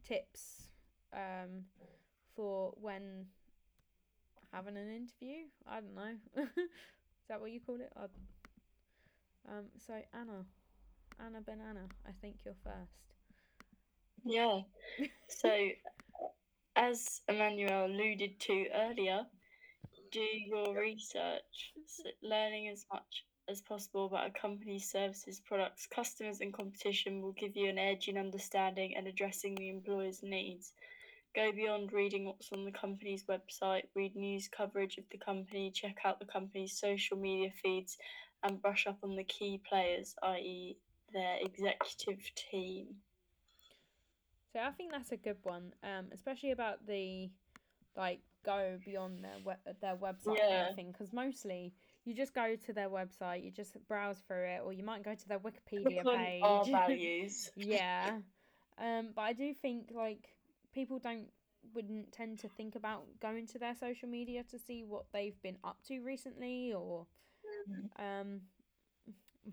tips 0.06 0.71
um 1.14 1.66
for 2.36 2.74
when 2.80 3.26
having 4.54 4.78
an 4.78 4.90
interview. 4.90 5.46
I 5.68 5.80
don't 5.80 5.96
know. 5.96 6.16
Is 6.44 7.28
that 7.30 7.40
what 7.40 7.52
you 7.52 7.60
call 7.60 7.76
it? 7.76 7.92
Um. 9.48 9.66
So 9.86 9.94
Anna, 10.14 10.46
Anna 11.20 11.42
Banana. 11.42 11.88
I 12.08 12.12
think 12.22 12.38
you're 12.46 12.56
first. 12.64 13.02
Yeah. 14.24 14.62
So, 15.28 15.50
as 16.76 17.22
Emmanuel 17.28 17.86
alluded 17.86 18.40
to 18.42 18.66
earlier, 18.76 19.26
do 20.12 20.20
your 20.20 20.80
research, 20.80 21.74
learning 22.22 22.70
as 22.70 22.86
much 22.92 23.26
as 23.50 23.62
possible 23.62 24.06
about 24.06 24.28
a 24.28 24.40
company's 24.40 24.90
services, 24.90 25.40
products, 25.40 25.88
customers, 25.88 26.42
and 26.42 26.54
competition 26.54 27.22
will 27.22 27.34
give 27.34 27.56
you 27.56 27.70
an 27.70 27.80
edge 27.80 28.08
in 28.08 28.18
understanding 28.18 28.96
and 28.96 29.08
addressing 29.08 29.56
the 29.56 29.70
employer's 29.70 30.22
needs. 30.22 30.74
Go 31.34 31.52
beyond 31.54 31.94
reading 31.94 32.26
what's 32.26 32.52
on 32.52 32.66
the 32.66 32.72
company's 32.72 33.24
website, 33.24 33.84
read 33.96 34.16
news 34.16 34.50
coverage 34.50 34.98
of 34.98 35.06
the 35.12 35.18
company, 35.18 35.72
check 35.72 35.98
out 36.04 36.20
the 36.20 36.26
company's 36.26 36.78
social 36.78 37.18
media 37.18 37.52
feeds, 37.64 37.98
and 38.44 38.62
brush 38.62 38.86
up 38.86 38.98
on 39.04 39.16
the 39.16 39.24
key 39.24 39.62
players, 39.68 40.16
i.e., 40.24 40.78
their 41.14 41.38
executive 41.42 42.20
team. 42.36 42.88
So 44.52 44.60
I 44.60 44.72
think 44.72 44.92
that's 44.92 45.12
a 45.14 45.18
good 45.18 45.38
one, 45.44 45.74
um, 45.84 46.08
especially 46.14 46.52
about 46.52 46.86
the 46.86 47.30
like 47.96 48.20
go 48.44 48.78
beyond 48.86 49.24
their 49.24 49.38
we- 49.46 49.74
their 49.82 49.96
website 49.96 50.26
kind 50.26 50.38
Yeah. 50.50 50.70
of 50.70 50.76
thing. 50.76 50.92
Because 50.92 51.14
mostly 51.14 51.74
you 52.04 52.14
just 52.14 52.34
go 52.34 52.56
to 52.58 52.74
their 52.74 52.90
website, 52.90 53.44
you 53.44 53.52
just 53.52 53.78
browse 53.88 54.20
through 54.20 54.46
it, 54.46 54.62
or 54.66 54.74
you 54.74 54.84
might 54.84 55.04
go 55.04 55.16
to 55.16 55.28
their 55.30 55.40
Wikipedia 55.40 56.04
page. 56.04 56.44
our 56.44 56.66
values. 56.66 57.52
yeah, 57.56 58.18
um, 58.78 59.10
but 59.16 59.22
I 59.22 59.34
do 59.34 59.54
think 59.54 59.92
like 59.96 60.28
people 60.74 61.00
don't 61.00 61.28
wouldn't 61.76 62.12
tend 62.12 62.40
to 62.40 62.50
think 62.50 62.76
about 62.76 63.04
going 63.22 63.46
to 63.48 63.60
their 63.60 63.76
social 63.76 64.10
media 64.10 64.44
to 64.44 64.58
see 64.58 64.84
what 64.84 65.06
they've 65.14 65.40
been 65.42 65.58
up 65.64 65.78
to 65.88 66.00
recently, 66.02 66.74
or 66.74 67.08
um. 68.00 68.42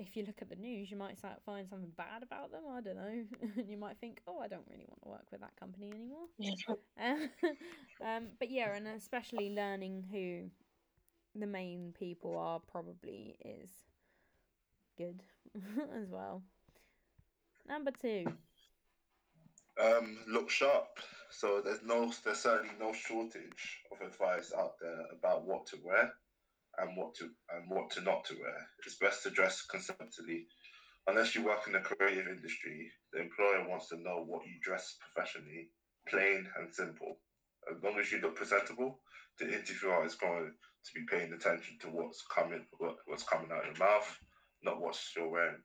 If 0.00 0.16
you 0.16 0.24
look 0.24 0.40
at 0.40 0.48
the 0.48 0.54
news, 0.54 0.92
you 0.92 0.96
might 0.96 1.18
find 1.44 1.68
something 1.68 1.90
bad 1.96 2.22
about 2.22 2.52
them. 2.52 2.62
I 2.70 2.80
don't 2.80 2.94
know. 2.94 3.24
and 3.56 3.68
you 3.68 3.76
might 3.76 3.96
think, 3.98 4.20
oh, 4.28 4.38
I 4.38 4.46
don't 4.46 4.62
really 4.70 4.86
want 4.86 5.02
to 5.02 5.08
work 5.08 5.26
with 5.32 5.40
that 5.40 5.56
company 5.58 5.90
anymore. 5.90 6.28
Um, 7.00 7.30
um, 8.06 8.26
but 8.38 8.48
yeah, 8.48 8.76
and 8.76 8.86
especially 8.86 9.50
learning 9.50 10.04
who 10.12 10.50
the 11.38 11.46
main 11.46 11.94
people 11.98 12.36
are 12.38 12.60
probably 12.60 13.36
is 13.44 13.70
good 14.96 15.22
as 15.96 16.08
well. 16.10 16.42
Number 17.68 17.90
two. 17.90 18.24
Um, 19.78 20.18
look 20.26 20.50
sharp. 20.50 20.88
So 21.30 21.60
there's 21.64 21.82
no, 21.84 22.12
there's 22.24 22.38
certainly 22.38 22.74
no 22.80 22.92
shortage 22.92 23.80
of 23.92 24.06
advice 24.06 24.52
out 24.56 24.72
there 24.80 25.04
about 25.16 25.46
what 25.46 25.66
to 25.68 25.76
wear 25.84 26.12
and 26.78 26.96
what 26.96 27.14
to 27.16 27.24
and 27.54 27.68
what 27.68 27.90
to 27.92 28.00
not 28.00 28.24
to 28.26 28.34
wear. 28.34 28.66
It's 28.84 28.96
best 28.96 29.22
to 29.22 29.30
dress 29.30 29.62
conservatively. 29.62 30.46
Unless 31.06 31.34
you 31.34 31.44
work 31.44 31.66
in 31.66 31.72
the 31.74 31.80
creative 31.80 32.26
industry, 32.26 32.90
the 33.12 33.20
employer 33.20 33.68
wants 33.68 33.88
to 33.88 33.96
know 33.96 34.24
what 34.26 34.46
you 34.46 34.54
dress 34.62 34.96
professionally, 35.00 35.70
plain 36.08 36.46
and 36.58 36.74
simple. 36.74 37.18
As 37.70 37.82
long 37.82 37.98
as 37.98 38.10
you 38.10 38.20
look 38.20 38.36
presentable, 38.36 38.98
the 39.38 39.46
interviewer 39.46 40.04
is 40.04 40.16
going 40.16 40.52
to 40.84 40.92
be 40.94 41.06
paying 41.10 41.32
attention 41.32 41.78
to 41.82 41.88
what's 41.88 42.24
coming, 42.34 42.64
what, 42.78 42.96
what's 43.06 43.22
coming 43.22 43.50
out 43.52 43.68
of 43.68 43.78
your 43.78 43.86
mouth, 43.86 44.18
not 44.62 44.80
what 44.80 44.98
you're 45.16 45.30
wearing, 45.30 45.62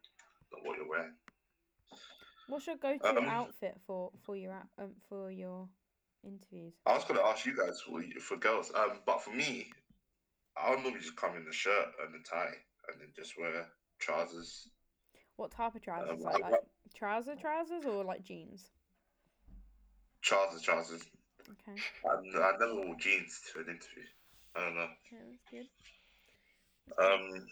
not 0.52 0.62
what 0.66 0.78
you're 0.78 0.90
wearing. 0.90 1.14
What's 2.48 2.68
your 2.68 2.76
go-to 2.78 3.18
Um, 3.18 3.26
outfit 3.26 3.80
for 3.86 4.12
for 4.24 4.36
your 4.36 4.54
um, 4.78 4.96
for 5.08 5.32
your 5.32 5.68
interviews? 6.24 6.74
I 6.86 6.94
was 6.94 7.04
going 7.06 7.20
to 7.20 7.26
ask 7.26 7.46
you 7.46 7.56
guys 7.56 7.82
for, 7.82 8.02
for 8.22 8.38
girls, 8.38 8.72
um, 8.76 9.00
but 9.06 9.22
for 9.24 9.32
me, 9.32 9.72
I'll 10.58 10.76
normally 10.82 11.00
just 11.00 11.16
come 11.16 11.36
in 11.38 11.48
a 11.48 11.54
shirt 11.54 11.88
and 12.06 12.14
a 12.16 12.24
tie, 12.24 12.54
and 12.90 13.00
then 13.02 13.10
just 13.16 13.34
wear 13.40 13.68
trousers. 14.00 14.68
What 15.38 15.52
type 15.52 15.76
of 15.76 15.82
trousers? 15.82 16.12
Um, 16.12 16.20
like, 16.20 16.44
I- 16.44 16.50
like 16.50 16.62
trouser 16.94 17.36
trousers 17.36 17.86
or 17.86 18.04
like 18.04 18.24
jeans? 18.24 18.70
Trousers, 20.22 20.62
trousers. 20.62 21.02
Okay, 21.50 21.82
I, 22.06 22.40
I 22.40 22.52
never 22.58 22.76
wore 22.76 22.96
jeans 22.98 23.42
to 23.54 23.60
an 23.60 23.66
interview. 23.68 24.04
I 24.56 24.60
don't 24.62 24.76
know. 24.76 24.88
yeah, 25.12 25.20
that's 25.30 25.44
good. 25.50 27.04
Um, 27.04 27.48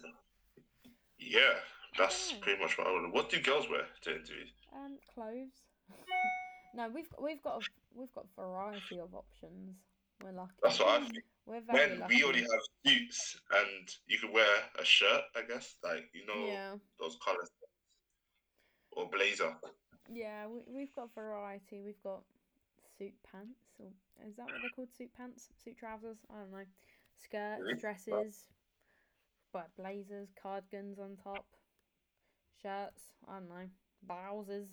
yeah, 1.20 1.54
that's 1.98 2.32
Yeah. 2.32 2.38
pretty 2.42 2.62
much 2.62 2.78
what 2.78 2.88
I 2.88 2.92
would. 2.94 3.12
What 3.12 3.30
do 3.30 3.42
girls 3.42 3.70
wear 3.70 3.86
to 4.04 4.12
interviews? 4.12 4.52
Um, 4.74 4.98
clothes. 5.14 5.64
no, 6.76 6.90
we've 6.94 7.10
we've 7.22 7.42
got 7.42 7.62
a, 7.62 7.66
we've 7.94 8.12
got 8.14 8.26
variety 8.36 9.00
of 9.00 9.14
options. 9.14 9.76
We're 10.24 10.32
lucky. 10.32 10.54
That's 10.64 10.80
what 10.80 10.88
I 10.90 11.00
think. 11.04 11.24
We're 11.46 11.62
very 11.62 11.90
When 11.90 12.00
lucky. 12.00 12.16
we 12.16 12.24
already 12.24 12.42
have 12.42 12.62
suits 12.86 13.36
and 13.52 13.90
you 14.08 14.20
could 14.20 14.32
wear 14.32 14.56
a 14.80 14.86
shirt, 14.86 15.22
I 15.36 15.42
guess, 15.48 15.76
like 15.84 16.10
you 16.14 16.26
know 16.26 16.46
Yeah, 16.48 16.76
those 17.00 17.18
colors, 17.26 17.50
or 18.92 19.10
blazer. 19.10 19.56
yeah, 20.14 20.48
we 20.48 20.60
we've 20.68 20.96
got 20.96 21.14
variety. 21.16 21.82
We've 21.82 22.02
got 22.04 22.22
suit 22.98 23.14
pants, 23.30 23.60
or 23.80 23.88
is 24.28 24.36
that 24.38 24.46
what 24.46 24.54
they're 24.62 24.70
called? 24.76 24.94
Suit 24.96 25.12
pants, 25.18 25.50
suit 25.64 25.78
trousers. 25.78 26.18
I 26.30 26.40
don't 26.40 26.52
know. 26.52 26.66
Skirts, 27.18 27.62
Really? 27.62 27.76
dresses, 27.80 28.46
but 29.52 29.68
blazers, 29.78 30.30
cardigans 30.42 31.00
on 31.00 31.18
top, 31.24 31.46
shirts. 32.62 33.02
I 33.28 33.40
don't 33.40 33.50
know, 33.50 33.68
blouses. 34.04 34.70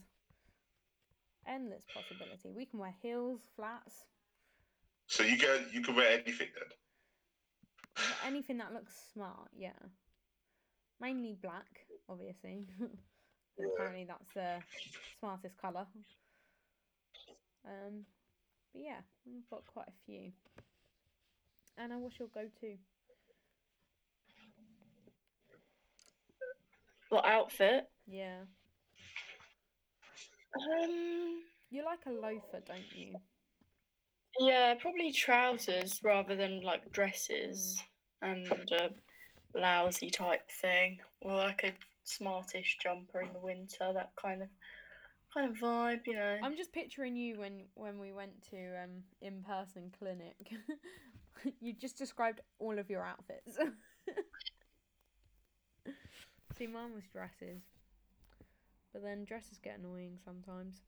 Endless 1.46 1.84
possibility. 1.94 2.50
We 2.50 2.66
can 2.66 2.78
wear 2.78 2.94
heels, 3.02 3.40
flats, 3.56 3.94
So 5.06 5.22
you 5.22 5.38
can 5.38 5.66
you 5.72 5.80
can 5.80 5.94
wear 5.94 6.12
anything 6.20 6.48
then. 6.54 8.04
anything 8.26 8.58
that 8.58 8.72
looks 8.74 8.92
smart. 9.14 9.48
Yeah, 9.56 9.70
mainly 11.00 11.36
black, 11.40 11.86
obviously. 12.08 12.66
Yeah. 13.60 13.66
Apparently, 13.74 14.04
that's 14.04 14.32
the 14.34 14.62
smartest 15.18 15.56
color. 15.60 15.84
Um, 17.66 18.04
but 18.72 18.82
yeah, 18.82 19.00
we've 19.26 19.50
got 19.50 19.66
quite 19.66 19.88
a 19.88 20.04
few. 20.06 20.30
Anna, 21.76 21.98
what's 21.98 22.20
your 22.20 22.28
go-to? 22.28 22.76
What 27.08 27.24
outfit? 27.26 27.88
Yeah, 28.06 28.42
Um, 30.56 31.42
you 31.70 31.84
like 31.84 32.00
a 32.06 32.10
loafer, 32.10 32.62
don't 32.66 32.80
you? 32.94 33.14
yeah, 34.38 34.74
probably 34.74 35.12
trousers 35.12 36.00
rather 36.02 36.36
than 36.36 36.62
like 36.62 36.90
dresses 36.92 37.82
and 38.22 38.46
a 38.72 38.90
blousey 39.56 40.12
type 40.12 40.50
thing, 40.60 40.98
or 41.20 41.34
like 41.34 41.64
a 41.64 41.72
smartish 42.04 42.78
jumper 42.82 43.20
in 43.20 43.32
the 43.32 43.40
winter. 43.40 43.92
That 43.92 44.10
kind 44.20 44.42
of 44.42 44.48
kind 45.34 45.50
of 45.50 45.56
vibe, 45.56 46.00
you 46.06 46.14
know. 46.14 46.36
I'm 46.42 46.56
just 46.56 46.72
picturing 46.72 47.16
you 47.16 47.38
when 47.38 47.64
when 47.74 47.98
we 47.98 48.12
went 48.12 48.42
to 48.50 48.82
um 48.82 49.02
in-person 49.20 49.92
clinic. 49.98 50.36
you 51.60 51.72
just 51.72 51.96
described 51.96 52.40
all 52.58 52.78
of 52.78 52.90
your 52.90 53.04
outfits. 53.04 53.58
See, 56.56 56.66
mine 56.66 56.94
was 56.94 57.04
dresses, 57.12 57.62
but 58.98 59.06
then 59.06 59.24
dresses 59.24 59.58
get 59.62 59.78
annoying 59.78 60.18
sometimes. 60.24 60.82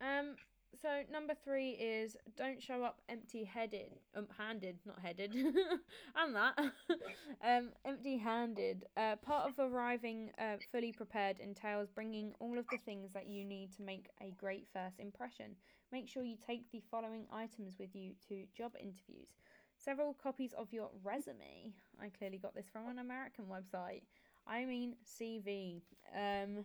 Um. 0.00 0.34
So 0.80 1.02
number 1.12 1.34
three 1.44 1.72
is 1.72 2.16
don't 2.36 2.62
show 2.62 2.82
up 2.84 3.02
empty-headed, 3.10 3.90
um, 4.16 4.28
handed, 4.38 4.78
not 4.86 4.98
headed, 5.00 5.34
and 6.16 6.34
that, 6.34 6.58
um, 7.44 7.70
empty-handed. 7.84 8.86
Uh, 8.96 9.16
part 9.16 9.50
of 9.50 9.58
arriving 9.58 10.30
uh, 10.38 10.56
fully 10.72 10.92
prepared 10.92 11.38
entails 11.38 11.90
bringing 11.90 12.32
all 12.40 12.56
of 12.56 12.64
the 12.70 12.78
things 12.78 13.10
that 13.12 13.28
you 13.28 13.44
need 13.44 13.76
to 13.76 13.82
make 13.82 14.08
a 14.22 14.30
great 14.38 14.68
first 14.72 15.00
impression. 15.00 15.56
Make 15.92 16.08
sure 16.08 16.22
you 16.22 16.36
take 16.46 16.70
the 16.70 16.82
following 16.90 17.26
items 17.30 17.74
with 17.78 17.94
you 17.94 18.12
to 18.28 18.46
job 18.56 18.72
interviews. 18.80 19.28
Several 19.76 20.14
copies 20.14 20.54
of 20.54 20.72
your 20.72 20.90
resume. 21.02 21.74
I 22.00 22.08
clearly 22.16 22.38
got 22.38 22.54
this 22.54 22.68
from 22.72 22.88
an 22.88 22.98
American 23.00 23.46
website. 23.46 24.02
I 24.50 24.64
mean 24.64 24.96
CV. 25.06 25.80
Um, 26.14 26.64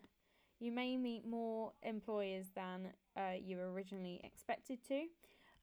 you 0.60 0.72
may 0.72 0.98
meet 0.98 1.26
more 1.26 1.74
employers 1.84 2.48
than 2.56 2.88
uh, 3.16 3.36
you 3.42 3.60
originally 3.60 4.20
expected 4.24 4.80
to. 4.88 5.04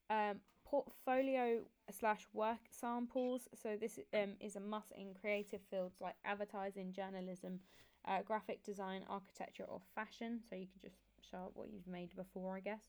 Um, 0.09 0.41
portfolio 0.65 1.61
slash 1.91 2.27
work 2.33 2.61
samples. 2.71 3.49
So 3.61 3.77
this 3.79 3.99
um, 4.15 4.35
is 4.41 4.57
a 4.57 4.61
must 4.61 4.93
in 4.93 5.15
creative 5.21 5.61
fields 5.71 5.97
like 6.01 6.15
advertising, 6.25 6.93
journalism, 6.93 7.59
uh, 8.07 8.23
graphic 8.23 8.63
design, 8.63 9.03
architecture, 9.09 9.65
or 9.65 9.81
fashion. 9.95 10.41
So 10.49 10.55
you 10.55 10.67
can 10.67 10.81
just 10.81 10.97
show 11.29 11.39
up 11.39 11.53
what 11.55 11.71
you've 11.73 11.89
made 11.89 12.15
before, 12.15 12.57
I 12.57 12.61
guess. 12.61 12.85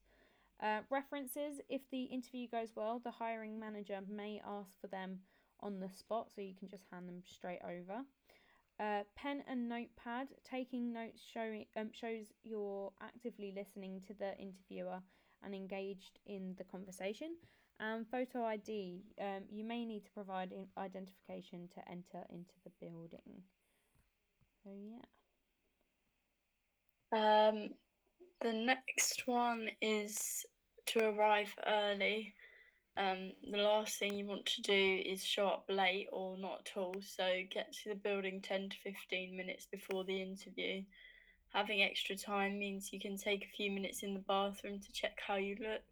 Uh, 0.62 0.82
references. 0.91 1.60
If 1.69 1.82
the 1.89 2.04
interview 2.04 2.48
goes 2.48 2.69
well, 2.76 3.02
the 3.04 3.12
hiring 3.12 3.60
manager 3.60 4.00
may 4.08 4.41
ask 4.48 4.80
for 4.80 4.88
them 4.88 5.19
on 5.60 5.80
the 5.80 5.89
spot, 5.89 6.30
so 6.34 6.41
you 6.41 6.54
can 6.58 6.67
just 6.67 6.84
hand 6.91 7.08
them 7.08 7.24
straight 7.26 7.62
over. 7.63 8.04
Uh, 8.80 9.04
pen 9.16 9.44
and 9.48 9.70
notepad. 9.70 10.28
Taking 10.50 10.92
notes 10.94 11.22
showing 11.34 11.66
um, 11.78 11.90
shows 11.92 12.32
you're 12.44 12.92
actively 13.02 13.54
listening 13.56 14.02
to 14.08 14.14
the 14.14 14.38
interviewer 14.38 15.00
and 15.44 15.54
engaged 15.54 16.20
in 16.26 16.56
the 16.58 16.64
conversation. 16.64 17.36
And 17.80 18.08
photo 18.08 18.44
ID. 18.46 19.04
Um, 19.20 19.44
you 19.52 19.64
may 19.64 19.86
need 19.86 20.06
to 20.06 20.12
provide 20.12 20.54
identification 20.78 21.68
to 21.76 21.82
enter 21.90 22.26
into 22.30 22.54
the 22.64 22.72
building. 22.80 23.44
So 24.64 24.70
yeah. 24.72 25.04
Um, 27.14 27.70
the 28.42 28.54
next 28.54 29.24
one 29.26 29.70
is 29.82 30.46
to 30.88 31.10
arrive 31.10 31.54
early. 31.68 32.34
Um, 32.96 33.32
the 33.50 33.58
last 33.58 33.98
thing 33.98 34.14
you 34.14 34.26
want 34.26 34.46
to 34.46 34.62
do 34.62 35.02
is 35.06 35.24
show 35.24 35.48
up 35.48 35.66
late 35.68 36.08
or 36.12 36.38
not 36.38 36.62
at 36.66 36.78
all. 36.80 36.96
So 37.02 37.24
get 37.50 37.74
to 37.84 37.90
the 37.90 37.96
building 37.96 38.42
10 38.42 38.70
to 38.70 38.76
15 38.84 39.36
minutes 39.36 39.68
before 39.72 40.04
the 40.04 40.22
interview. 40.22 40.84
Having 41.54 41.84
extra 41.84 42.16
time 42.16 42.58
means 42.60 42.92
you 42.92 43.00
can 43.00 43.18
take 43.18 43.46
a 43.46 43.56
few 43.56 43.72
minutes 43.72 44.04
in 44.04 44.14
the 44.14 44.20
bathroom 44.22 44.80
to 44.80 44.92
check 44.92 45.20
how 45.26 45.36
you 45.36 45.56
look, 45.60 45.84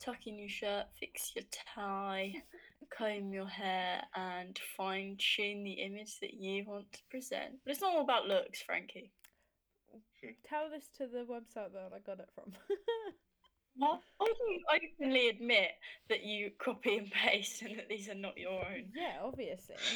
tuck 0.00 0.26
in 0.26 0.38
your 0.38 0.48
shirt, 0.48 0.86
fix 0.98 1.32
your 1.34 1.44
tie, 1.74 2.34
comb 2.96 3.32
your 3.32 3.48
hair, 3.48 4.02
and 4.14 4.58
fine 4.76 5.16
tune 5.18 5.64
the 5.64 5.72
image 5.72 6.18
that 6.20 6.34
you 6.34 6.64
want 6.66 6.90
to 6.92 7.00
present. 7.10 7.56
But 7.64 7.72
it's 7.72 7.80
not 7.80 7.94
all 7.94 8.02
about 8.02 8.26
looks, 8.26 8.62
Frankie. 8.62 9.10
Tell 10.48 10.68
this 10.70 10.88
to 10.98 11.06
the 11.06 11.24
website 11.24 11.72
that 11.72 11.92
I 11.94 12.00
got 12.04 12.20
it 12.20 12.28
from. 12.34 12.52
Well, 13.78 14.02
I 14.20 14.26
can 14.26 14.60
openly 15.00 15.28
admit 15.28 15.70
that 16.08 16.24
you 16.24 16.50
copy 16.58 16.96
and 16.98 17.10
paste 17.10 17.62
and 17.62 17.78
that 17.78 17.88
these 17.88 18.08
are 18.08 18.14
not 18.14 18.36
your 18.36 18.52
own. 18.52 18.90
yeah, 18.94 19.18
obviously. 19.24 19.76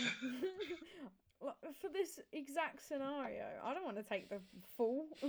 Well, 1.40 1.56
For 1.80 1.88
this 1.92 2.20
exact 2.32 2.86
scenario, 2.86 3.44
I 3.64 3.74
don't 3.74 3.84
want 3.84 3.96
to 3.96 4.04
take 4.04 4.28
the 4.28 4.38
full. 4.76 5.08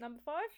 Number 0.00 0.18
five. 0.24 0.50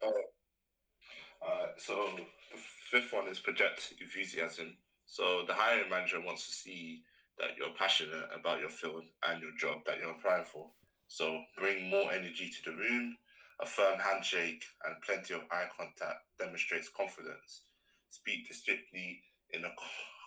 Uh, 0.00 1.66
so 1.76 2.08
the 2.16 2.58
fifth 2.90 3.12
one 3.12 3.26
is 3.26 3.40
project 3.40 3.94
enthusiasm. 4.00 4.76
So 5.06 5.42
the 5.46 5.54
hiring 5.54 5.90
manager 5.90 6.20
wants 6.24 6.46
to 6.46 6.52
see 6.52 7.02
that 7.38 7.56
you're 7.58 7.74
passionate 7.76 8.28
about 8.38 8.60
your 8.60 8.68
field 8.68 9.02
and 9.28 9.42
your 9.42 9.50
job 9.58 9.78
that 9.86 9.98
you're 9.98 10.12
applying 10.12 10.44
for. 10.44 10.70
So 11.10 11.42
bring 11.58 11.90
more 11.90 12.12
energy 12.12 12.48
to 12.48 12.70
the 12.70 12.76
room. 12.76 13.16
A 13.60 13.66
firm 13.66 13.98
handshake 13.98 14.64
and 14.86 14.94
plenty 15.02 15.34
of 15.34 15.40
eye 15.50 15.66
contact 15.76 16.20
demonstrates 16.38 16.88
confidence. 16.88 17.62
Speak 18.10 18.46
distinctly 18.46 19.20
in 19.50 19.64
a 19.64 19.70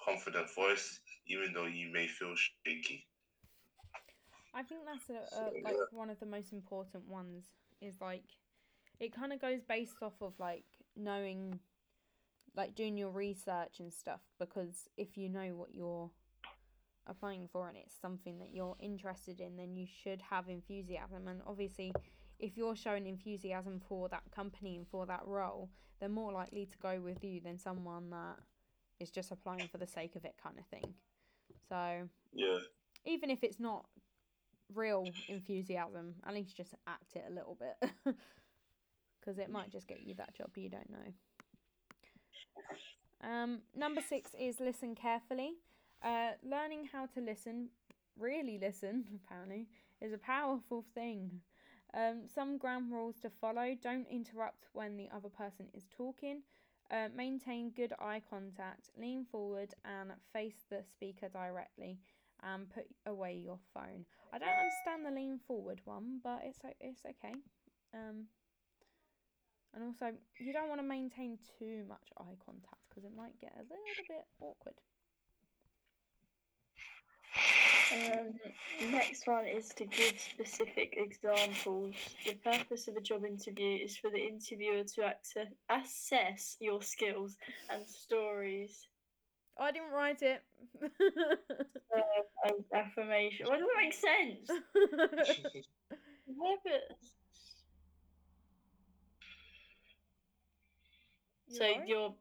confident 0.06 0.54
voice, 0.54 1.00
even 1.26 1.54
though 1.54 1.66
you 1.68 1.92
may 1.92 2.08
feel 2.08 2.36
shaky. 2.36 3.08
I 4.54 4.62
think 4.64 4.82
that's 4.86 5.10
a, 5.10 5.34
So, 5.34 5.54
like 5.64 5.74
yeah. 5.74 5.86
one 5.92 6.10
of 6.10 6.20
the 6.20 6.26
most 6.26 6.52
important 6.52 7.08
ones. 7.08 7.46
Is 7.82 7.96
like, 8.02 8.26
it 9.00 9.16
kind 9.16 9.32
of 9.32 9.42
goes 9.42 9.62
based 9.68 10.04
off 10.04 10.22
of 10.22 10.34
like 10.38 10.66
knowing, 10.98 11.60
like 12.56 12.76
doing 12.76 12.98
your 12.98 13.10
research 13.10 13.80
and 13.80 13.92
stuff. 13.92 14.22
Because 14.38 14.90
if 14.98 15.18
you 15.18 15.30
know 15.30 15.56
what 15.56 15.74
you're 15.74 16.12
applying 17.08 17.48
for 17.52 17.68
and 17.68 17.78
it's 17.78 17.96
something 18.00 18.40
that 18.40 18.54
you're 18.54 18.76
interested 18.80 19.40
in, 19.40 19.58
then 19.58 19.76
you 19.76 19.88
should 20.04 20.22
have 20.22 20.48
enthusiasm. 20.50 21.28
And 21.28 21.42
obviously, 21.46 21.94
if 22.40 22.58
you're 22.58 22.76
showing 22.76 23.08
enthusiasm 23.08 23.82
for 23.88 24.10
that 24.10 24.24
company 24.36 24.76
and 24.78 24.88
for 24.88 25.06
that 25.06 25.22
role, 25.26 25.70
they're 26.00 26.10
more 26.10 26.32
likely 26.32 26.66
to 26.66 26.78
go 26.78 27.00
with 27.00 27.24
you 27.24 27.42
than 27.42 27.58
someone 27.58 28.10
that 28.10 28.38
is 29.00 29.10
just 29.10 29.32
applying 29.32 29.68
for 29.68 29.78
the 29.78 29.88
sake 29.88 30.16
of 30.16 30.26
it, 30.26 30.36
kind 30.42 30.58
of 30.58 30.66
thing. 30.68 30.94
So 31.70 32.10
Yeah. 32.34 32.60
even 33.06 33.30
if 33.30 33.44
it's 33.44 33.60
not 33.60 33.86
real 34.74 35.14
enthusiasm, 35.28 36.16
at 36.26 36.34
least 36.34 36.56
just 36.56 36.74
act 36.88 37.16
it 37.16 37.26
a 37.28 37.34
little 37.34 37.56
bit. 37.60 37.92
Because 39.20 39.38
it 39.40 39.50
might 39.50 39.70
just 39.70 39.88
get 39.88 40.02
you 40.02 40.16
that 40.16 40.36
job, 40.36 40.50
you 40.58 40.68
don't 40.68 40.90
know. 40.90 41.14
Um, 43.22 43.62
number 43.74 44.02
six 44.02 44.32
is 44.38 44.60
listen 44.60 44.96
carefully. 44.96 45.54
Uh, 46.04 46.32
learning 46.44 46.90
how 46.92 47.06
to 47.06 47.22
listen, 47.22 47.70
really 48.20 48.60
listen, 48.60 49.06
apparently, 49.26 49.68
is 50.02 50.14
a 50.14 50.18
powerful 50.18 50.84
thing. 50.94 51.42
Um, 51.94 52.24
some 52.34 52.58
ground 52.58 52.92
rules 52.92 53.20
to 53.22 53.30
follow 53.30 53.76
don't 53.82 54.08
interrupt 54.10 54.68
when 54.74 54.98
the 54.98 55.08
other 55.16 55.30
person 55.30 55.68
is 55.74 55.86
talking. 55.96 56.42
Uh, 56.92 57.08
maintain 57.16 57.72
good 57.72 57.94
eye 58.00 58.22
contact, 58.30 58.90
lean 59.00 59.26
forward 59.32 59.74
and 59.86 60.12
face 60.34 60.66
the 60.70 60.84
speaker 60.92 61.30
directly, 61.30 61.98
and 62.44 62.70
put 62.70 62.86
away 63.06 63.36
your 63.36 63.60
phone. 63.74 64.06
I 64.34 64.40
don't 64.40 64.50
understand 64.50 65.06
the 65.06 65.12
lean 65.12 65.40
forward 65.48 65.80
one, 65.86 66.20
but 66.24 66.42
it's 66.44 66.60
it's 66.82 67.02
okay. 67.06 67.36
Um, 67.94 68.26
and 69.74 69.84
also, 69.84 70.14
you 70.40 70.54
don't 70.54 70.70
want 70.70 70.82
to 70.82 70.88
maintain 70.88 71.38
too 71.58 71.84
much 71.88 72.10
eye 72.20 72.38
contact 72.46 72.82
because 72.90 73.06
it 73.06 73.16
might 73.16 73.40
get 73.40 73.54
a 73.56 73.64
little 73.64 74.06
bit 74.08 74.26
awkward. 74.40 74.76
Um, 77.94 78.34
next 78.92 79.28
one 79.28 79.46
is 79.46 79.70
to 79.76 79.86
give 79.86 80.14
specific 80.20 80.96
examples. 80.98 81.94
The 82.26 82.34
purpose 82.36 82.88
of 82.88 82.96
a 82.96 83.02
job 83.02 83.24
interview 83.26 83.84
is 83.84 83.98
for 83.98 84.10
the 84.10 84.18
interviewer 84.18 84.84
to 84.96 85.06
access, 85.06 85.48
assess 85.70 86.58
your 86.60 86.82
skills 86.82 87.38
and 87.70 87.88
stories. 87.88 88.88
I 89.60 89.72
didn't 89.72 89.92
write 89.92 90.22
it. 90.24 90.42
Uh, 92.46 92.52
affirmation. 92.76 93.46
What 93.48 93.60
does 93.60 93.68
that 93.68 93.82
make 93.82 93.94
sense? 93.94 94.50
Yeah, 96.26 96.56
but- 96.64 96.98
So 101.50 101.64
You 101.66 101.72
alright? 101.74 101.88
your 101.88 102.14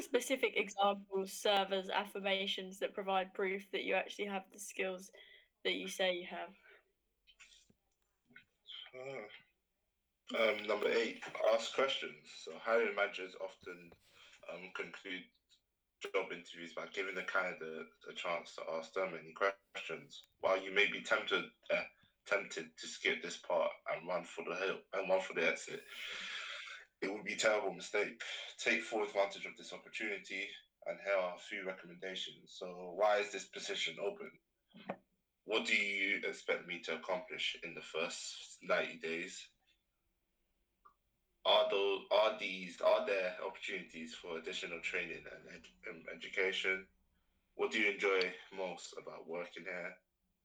specific 0.00 0.54
examples 0.56 1.32
serve 1.32 1.72
as 1.72 1.90
affirmations 1.90 2.78
that 2.78 2.94
provide 2.94 3.34
proof 3.34 3.70
that 3.72 3.84
you 3.84 3.94
actually 3.94 4.26
have 4.26 4.42
the 4.52 4.58
skills 4.58 5.10
that 5.64 5.74
you 5.74 5.88
say 5.88 6.14
you 6.14 6.26
have. 6.28 6.48
Ah. 8.94 9.42
Um, 10.32 10.66
number 10.66 10.88
eight, 10.88 11.20
ask 11.52 11.74
questions. 11.74 12.24
So 12.44 12.52
hiring 12.62 12.96
managers 12.96 13.34
often 13.40 13.90
um, 14.50 14.70
conclude 14.74 15.24
job 16.02 16.32
interviews 16.32 16.72
by 16.74 16.86
giving 16.92 17.14
the 17.14 17.22
candidate 17.22 17.86
a 18.10 18.14
chance 18.14 18.56
to 18.56 18.62
ask 18.78 18.92
them 18.92 19.12
any 19.12 19.34
questions. 19.34 20.24
While 20.40 20.60
you 20.60 20.74
may 20.74 20.86
be 20.90 21.02
tempted 21.02 21.44
uh, 21.70 21.86
tempted 22.26 22.66
to 22.78 22.86
skip 22.86 23.22
this 23.22 23.36
part 23.36 23.70
and 23.92 24.08
run 24.08 24.24
for 24.24 24.44
the 24.48 24.56
hill 24.56 24.78
and 24.94 25.08
run 25.08 25.20
for 25.20 25.34
the 25.34 25.46
exit, 25.46 25.82
it 27.02 27.12
would 27.12 27.24
be 27.24 27.34
a 27.34 27.38
terrible 27.38 27.74
mistake. 27.74 28.20
Take 28.58 28.82
full 28.82 29.02
advantage 29.02 29.44
of 29.46 29.56
this 29.58 29.72
opportunity 29.72 30.48
and 30.86 30.98
here 31.04 31.16
are 31.16 31.34
a 31.36 31.38
few 31.38 31.66
recommendations. 31.66 32.56
So 32.58 32.94
why 32.96 33.18
is 33.18 33.30
this 33.32 33.44
position 33.44 33.96
open? 34.00 34.30
What 35.44 35.66
do 35.66 35.74
you 35.76 36.20
expect 36.26 36.66
me 36.66 36.80
to 36.84 36.94
accomplish 36.94 37.56
in 37.64 37.74
the 37.74 37.80
first 37.82 38.58
90 38.62 38.98
days? 39.02 39.48
Are 41.44 41.68
those 41.70 42.02
are 42.12 42.38
these 42.38 42.80
are 42.80 43.04
there 43.04 43.34
opportunities 43.44 44.14
for 44.14 44.38
additional 44.38 44.80
training 44.80 45.24
and 45.26 45.54
ed- 45.54 45.90
um, 45.90 46.02
education? 46.16 46.86
What 47.56 47.72
do 47.72 47.80
you 47.80 47.90
enjoy 47.90 48.32
most 48.56 48.94
about 48.96 49.28
working 49.28 49.64
here, 49.64 49.96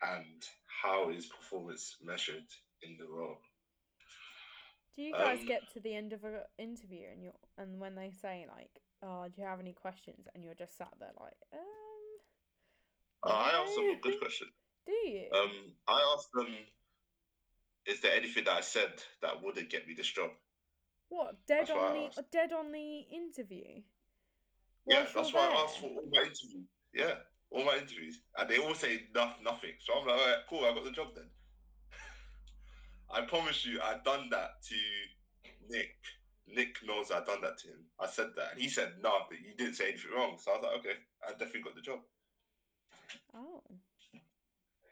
and 0.01 0.43
how 0.81 1.11
is 1.11 1.27
performance 1.27 1.97
measured 2.03 2.47
in 2.81 2.97
the 2.97 3.07
role? 3.07 3.37
Do 4.97 5.03
you 5.03 5.13
guys 5.13 5.39
Um, 5.41 5.45
get 5.45 5.71
to 5.73 5.79
the 5.79 5.93
end 5.95 6.11
of 6.11 6.23
an 6.23 6.41
interview 6.57 7.05
and 7.11 7.23
you 7.23 7.31
and 7.57 7.79
when 7.79 7.93
they 7.95 8.09
say 8.09 8.47
like, 8.49 8.81
"Oh, 9.03 9.27
do 9.29 9.39
you 9.41 9.47
have 9.47 9.59
any 9.59 9.73
questions?" 9.73 10.27
and 10.33 10.43
you're 10.43 10.55
just 10.55 10.75
sat 10.75 10.91
there 10.99 11.13
like, 11.19 11.37
um, 11.53 12.19
Uh, 13.23 13.29
I 13.29 13.49
asked 13.61 13.75
them 13.75 13.89
a 13.91 13.95
good 14.01 14.19
question. 14.19 14.47
Do 14.87 14.93
you? 14.93 15.29
Um, 15.31 15.75
I 15.87 16.01
asked 16.15 16.31
them, 16.33 16.47
"Is 17.85 18.01
there 18.01 18.15
anything 18.15 18.45
that 18.45 18.57
I 18.57 18.61
said 18.61 19.03
that 19.21 19.41
wouldn't 19.41 19.69
get 19.69 19.87
me 19.87 19.93
this 19.93 20.07
job?" 20.11 20.31
what 21.09 21.45
dead 21.45 21.67
that's 21.67 21.71
on 21.71 21.93
the 21.93 22.05
asked. 22.07 22.31
dead 22.31 22.51
on 22.53 22.71
the 22.71 22.99
interview? 23.01 23.81
Yeah, 24.87 24.99
Whilst 25.01 25.13
that's 25.13 25.33
why 25.33 25.47
I 25.47 25.63
asked 25.63 25.77
for 25.79 25.89
all 25.89 26.09
my 26.11 26.21
interviews. 26.21 26.67
Yeah, 26.93 27.15
all 27.51 27.63
my 27.63 27.77
interviews, 27.77 28.19
and 28.37 28.49
they 28.49 28.57
all 28.57 28.73
say 28.75 29.07
no, 29.13 29.31
nothing. 29.43 29.73
So 29.79 29.93
I'm 29.93 30.07
like, 30.07 30.19
all 30.19 30.25
right, 30.27 30.43
cool, 30.49 30.65
I 30.65 30.73
got 30.73 30.83
the 30.85 30.91
job 30.91 31.13
then. 31.15 31.29
I 33.09 33.21
promise 33.21 33.65
you, 33.65 33.79
I've 33.81 34.03
done 34.03 34.29
that 34.31 34.61
to 34.69 34.75
Nick. 35.69 35.95
Nick 36.47 36.77
knows 36.85 37.11
I've 37.11 37.25
done 37.25 37.41
that 37.41 37.57
to 37.59 37.67
him. 37.67 37.85
I 37.99 38.07
said 38.07 38.27
that, 38.37 38.53
and 38.53 38.61
he 38.61 38.69
said 38.69 38.93
no, 39.01 39.11
but 39.29 39.39
you 39.39 39.53
didn't 39.57 39.75
say 39.75 39.89
anything 39.89 40.11
wrong. 40.15 40.37
So 40.39 40.51
I 40.51 40.55
was 40.55 40.63
like, 40.63 40.79
okay, 40.79 40.97
I 41.27 41.31
definitely 41.31 41.61
got 41.63 41.75
the 41.75 41.81
job. 41.81 41.99
Oh, 43.33 43.61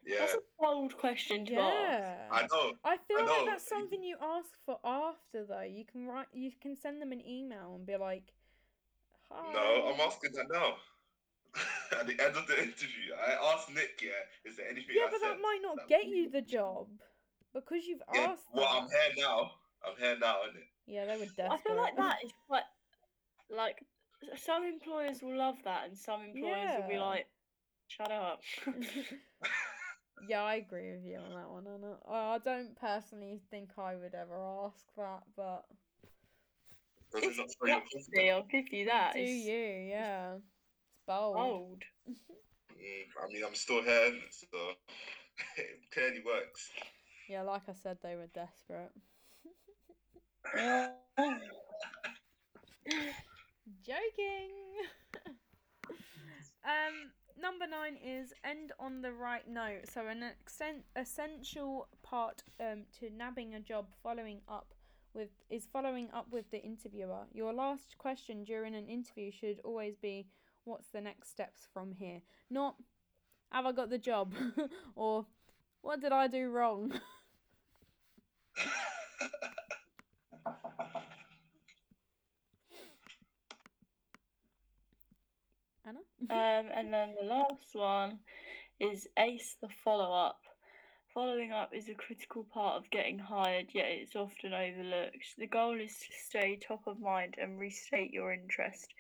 Yeah, 0.06 0.20
That's 0.20 0.34
a 0.36 0.40
bold 0.60 0.98
question 0.98 1.46
to 1.48 1.54
ask. 1.56 1.64
yeah. 1.64 2.16
I 2.32 2.42
know. 2.52 2.74
I 2.84 2.98
feel 3.08 3.18
I 3.20 3.26
like 3.26 3.46
that's 3.46 3.68
something 3.68 4.04
you 4.04 4.18
ask 4.22 4.50
for 4.66 4.80
after 4.84 5.46
though. 5.46 5.62
You 5.62 5.84
can 5.86 6.06
write, 6.06 6.28
you 6.34 6.52
can 6.62 6.76
send 6.76 7.02
them 7.02 7.12
an 7.12 7.26
email 7.26 7.74
and 7.76 7.86
be 7.86 7.98
like, 7.98 8.34
"Hi." 9.32 9.54
No, 9.54 9.88
I'm 9.94 10.00
asking 10.02 10.34
that 10.34 10.48
now. 10.52 10.76
At 12.00 12.06
the 12.08 12.20
end 12.22 12.36
of 12.36 12.46
the 12.48 12.58
interview, 12.62 13.16
I 13.16 13.54
asked 13.54 13.70
Nick, 13.74 14.02
yeah, 14.04 14.12
is 14.50 14.58
there 14.58 14.68
anything 14.68 14.96
Yeah, 14.96 15.06
I 15.08 15.12
but 15.12 15.20
said 15.22 15.30
that 15.32 15.42
might 15.42 15.60
not 15.62 15.78
that 15.78 15.88
get 15.90 16.06
you 16.08 16.30
the 16.30 16.42
job 16.42 16.88
because 17.56 17.86
you've 17.88 18.04
Yeah, 18.14 18.28
asked. 18.32 18.46
well, 18.54 18.66
that. 18.66 18.82
I'm 18.84 18.90
here 18.90 19.26
now. 19.26 19.52
I'm 19.88 19.96
here 19.98 20.18
now, 20.20 20.36
isn't 20.50 20.62
it? 20.62 20.68
Yeah, 20.88 21.06
they 21.06 21.18
were 21.18 21.26
desperate. 21.26 21.52
I 21.52 21.58
feel 21.58 21.78
like 21.78 21.96
that 21.98 22.18
is 22.24 22.32
quite 22.48 22.64
like 23.50 23.84
some 24.38 24.64
employers 24.64 25.22
will 25.22 25.38
love 25.38 25.56
that, 25.64 25.88
and 25.88 25.98
some 25.98 26.22
employers 26.22 26.70
will 26.78 26.88
be 26.88 27.00
like, 27.00 27.28
"Shut 27.88 28.12
up." 28.12 28.42
yeah, 30.30 30.44
I 30.44 30.56
agree 30.56 30.92
with 30.92 31.06
you 31.06 31.18
on 31.18 31.34
that 31.34 31.50
one. 31.50 31.66
Anna. 31.68 31.96
I 32.08 32.36
I 32.36 32.38
don't 32.40 32.76
personally 32.80 33.42
think 33.50 33.70
I 33.78 33.96
would 33.96 34.14
ever 34.14 34.38
ask 34.66 34.84
that, 34.98 35.24
but 35.36 35.66
Does 37.14 37.24
It's 37.24 37.38
it 37.38 37.40
not 37.40 37.50
show 37.50 37.68
your 37.68 37.82
gutsy. 37.82 38.32
I'll 38.32 38.44
give 38.44 38.74
you 38.74 38.86
that. 38.86 39.14
do 39.14 39.20
It's 39.22 39.32
you? 39.32 39.88
Yeah, 39.90 40.36
it's 40.36 40.44
bold. 41.08 41.38
bold. 41.38 41.84
Mm, 42.76 43.06
I 43.24 43.34
mean, 43.34 43.44
I'm 43.46 43.56
still 43.56 43.82
here, 43.84 44.14
so 44.32 44.58
it 45.58 45.80
clearly 45.92 46.22
works. 46.26 46.70
Yeah, 47.28 47.42
like 47.42 47.64
I 47.68 47.74
said, 47.74 47.98
they 48.04 48.16
were 48.16 48.28
desperate. 48.28 48.92
Joking. 53.84 54.52
um, 56.64 57.12
number 57.42 57.66
nine 57.68 57.98
is 58.04 58.34
end 58.44 58.72
on 58.80 59.02
the 59.02 59.12
right 59.12 59.48
note. 59.48 59.90
So 59.92 60.08
an 60.08 60.22
extent, 60.24 60.84
essential 60.96 61.88
part 62.04 62.44
um 62.60 62.84
to 63.00 63.10
nabbing 63.10 63.56
a 63.56 63.60
job, 63.60 63.88
following 64.04 64.42
up 64.48 64.74
with 65.14 65.30
is 65.50 65.68
following 65.72 66.10
up 66.14 66.28
with 66.32 66.52
the 66.52 66.62
interviewer. 66.62 67.26
Your 67.34 67.54
last 67.54 67.98
question 67.98 68.44
during 68.44 68.76
an 68.76 68.88
interview 68.88 69.32
should 69.32 69.60
always 69.64 69.96
be, 69.98 70.28
"What's 70.64 70.90
the 70.90 71.02
next 71.02 71.30
steps 71.30 71.68
from 71.74 71.92
here?" 71.92 72.22
Not, 72.52 72.76
"Have 73.52 73.66
I 73.66 73.72
got 73.72 73.90
the 73.90 73.98
job?" 73.98 74.36
or 74.96 75.26
"What 75.82 76.02
did 76.02 76.12
I 76.12 76.28
do 76.28 76.50
wrong?" 76.50 76.94
Anna. 85.86 86.00
Um, 86.30 86.70
and 86.74 86.94
then 86.94 87.16
the 87.20 87.28
last 87.28 87.74
one 87.74 88.20
is 88.80 89.08
ace 89.18 89.56
the 89.62 89.70
follow 89.84 90.14
up. 90.14 90.40
Following 91.14 91.54
up 91.54 91.74
is 91.74 91.88
a 91.88 91.94
critical 91.94 92.44
part 92.44 92.76
of 92.76 92.90
getting 92.90 93.20
hired, 93.20 93.68
yet 93.74 93.88
it's 93.88 94.16
often 94.16 94.54
overlooked. 94.54 95.36
The 95.38 95.48
goal 95.48 95.80
is 95.80 95.98
to 96.00 96.08
stay 96.28 96.58
top 96.58 96.88
of 96.88 97.00
mind 97.00 97.36
and 97.38 97.60
restate 97.60 98.12
your 98.12 98.34
interest. 98.34 98.94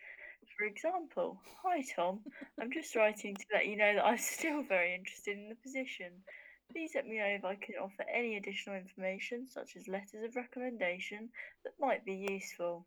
For 0.57 0.65
example, 0.65 1.41
hi 1.61 1.83
Tom, 1.95 2.21
I'm 2.61 2.71
just 2.71 2.95
writing 2.95 3.35
to 3.35 3.45
let 3.53 3.65
you 3.65 3.75
know 3.75 3.95
that 3.95 4.05
I'm 4.05 4.17
still 4.35 4.63
very 4.63 4.95
interested 4.95 5.37
in 5.37 5.49
the 5.49 5.55
position. 5.55 6.23
Please 6.71 6.91
let 6.95 7.07
me 7.07 7.17
know 7.17 7.25
if 7.25 7.45
I 7.45 7.55
can 7.55 7.75
offer 7.81 8.03
any 8.13 8.37
additional 8.37 8.75
information, 8.75 9.47
such 9.47 9.75
as 9.75 9.87
letters 9.87 10.23
of 10.23 10.35
recommendation, 10.35 11.29
that 11.63 11.73
might 11.79 12.03
be 12.03 12.25
useful. 12.29 12.85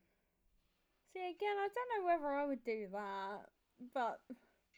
See, 1.12 1.20
again, 1.20 1.56
I 1.56 1.68
don't 1.74 2.00
know 2.00 2.06
whether 2.06 2.34
I 2.34 2.44
would 2.44 2.64
do 2.64 2.88
that, 2.92 3.48
but 3.94 4.20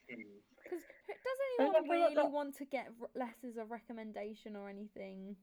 Hmm. 0.09 0.39
because 0.63 0.83
does 1.09 1.39
anyone 1.59 1.89
really 1.89 2.15
that- 2.15 2.31
want 2.31 2.55
to 2.57 2.65
get 2.65 2.89
r- 3.01 3.11
letters 3.15 3.57
of 3.57 3.71
recommendation 3.71 4.55
or 4.55 4.69
anything? 4.69 5.37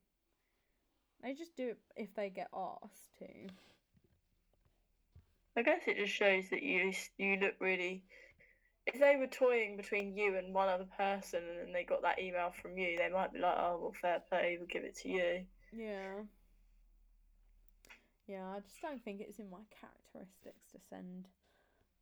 They 1.21 1.33
just 1.33 1.55
do 1.55 1.69
it 1.69 1.79
if 1.95 2.13
they 2.13 2.29
get 2.29 2.49
asked 2.53 3.17
to. 3.19 3.49
I 5.55 5.63
guess 5.63 5.87
it 5.87 5.97
just 5.97 6.13
shows 6.13 6.49
that 6.51 6.61
you 6.61 6.93
you 7.17 7.37
look 7.37 7.55
really. 7.59 8.05
If 8.87 8.99
they 8.99 9.17
were 9.17 9.27
toying 9.27 9.75
between 9.75 10.15
you 10.15 10.37
and 10.37 10.53
one 10.53 10.69
other 10.69 10.87
person, 10.97 11.43
and 11.43 11.59
then 11.59 11.73
they 11.73 11.83
got 11.83 12.01
that 12.03 12.19
email 12.19 12.53
from 12.61 12.77
you, 12.77 12.97
they 12.97 13.09
might 13.09 13.33
be 13.33 13.39
like, 13.39 13.55
"Oh, 13.57 13.77
well, 13.81 13.93
fair 14.01 14.21
play, 14.29 14.55
we'll 14.57 14.67
give 14.67 14.83
it 14.85 14.95
to 14.99 15.09
you." 15.09 15.45
Yeah. 15.73 16.23
Yeah, 18.27 18.43
I 18.55 18.59
just 18.59 18.81
don't 18.81 19.03
think 19.03 19.21
it's 19.21 19.39
in 19.39 19.49
my 19.49 19.63
characteristics 19.79 20.71
to 20.71 20.79
send 20.89 21.27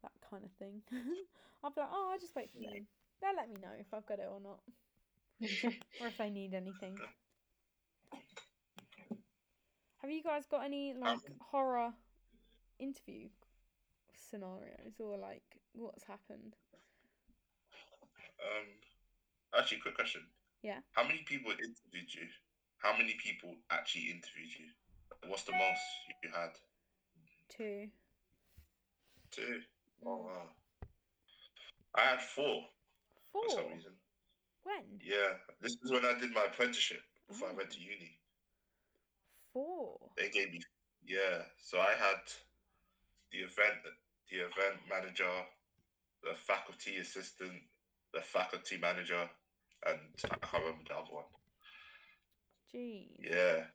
that 0.01 0.11
kind 0.29 0.43
of 0.43 0.51
thing. 0.53 0.81
I'll 1.63 1.71
be 1.71 1.81
like, 1.81 1.89
oh, 1.91 2.09
I'll 2.11 2.19
just 2.19 2.35
wait 2.35 2.49
for 2.51 2.61
them. 2.61 2.87
They'll 3.21 3.35
let 3.35 3.49
me 3.49 3.55
know 3.61 3.73
if 3.79 3.87
I've 3.93 4.05
got 4.05 4.19
it 4.19 4.27
or 4.29 4.39
not, 4.39 4.59
or 6.01 6.07
if 6.07 6.17
they 6.17 6.29
need 6.29 6.53
anything. 6.53 6.97
Have 10.01 10.11
you 10.11 10.21
guys 10.21 10.45
got 10.45 10.63
any 10.63 10.93
like 10.93 11.17
um. 11.17 11.21
horror 11.39 11.93
interview 12.79 13.29
scenarios 14.29 14.99
or 14.99 15.17
like 15.17 15.43
what's 15.73 16.03
happened? 16.03 16.55
Um, 18.55 19.59
actually, 19.59 19.79
quick 19.81 19.95
question. 19.95 20.21
Yeah. 20.61 20.79
How 20.93 21.03
many 21.03 21.23
people 21.27 21.51
interviewed 21.51 22.13
you? 22.13 22.27
How 22.77 22.97
many 22.97 23.15
people 23.21 23.55
actually 23.71 24.03
interviewed 24.11 24.51
you? 24.59 24.65
What's 25.29 25.43
the 25.43 25.51
most 25.53 25.81
you 26.23 26.29
had? 26.29 26.51
Two. 27.49 27.87
Two. 29.31 29.61
Oh 30.05 30.17
Mm. 30.19 30.25
wow. 30.25 30.49
I 31.95 32.01
had 32.01 32.21
four 32.21 32.67
Four. 33.31 33.43
for 33.43 33.49
some 33.55 33.73
reason. 33.73 33.91
When? 34.63 34.99
Yeah, 35.03 35.37
this 35.61 35.73
is 35.83 35.91
when 35.91 36.05
I 36.05 36.17
did 36.19 36.31
my 36.33 36.45
apprenticeship 36.45 37.01
before 37.27 37.49
I 37.49 37.53
went 37.53 37.71
to 37.71 37.79
uni. 37.79 38.19
Four. 39.53 39.99
They 40.17 40.29
gave 40.29 40.51
me 40.51 40.61
yeah. 41.07 41.43
So 41.57 41.79
I 41.79 41.93
had 41.93 42.21
the 43.31 43.39
event 43.39 43.77
the 44.29 44.37
event 44.37 44.81
manager, 44.89 45.31
the 46.23 46.33
faculty 46.35 46.97
assistant, 46.97 47.61
the 48.13 48.21
faculty 48.21 48.77
manager, 48.77 49.29
and 49.85 49.99
I 50.31 50.35
can't 50.45 50.63
remember 50.63 50.83
the 50.87 50.95
other 50.95 51.11
one. 51.13 51.25
Jeez. 52.73 53.07
Yeah. 53.19 53.65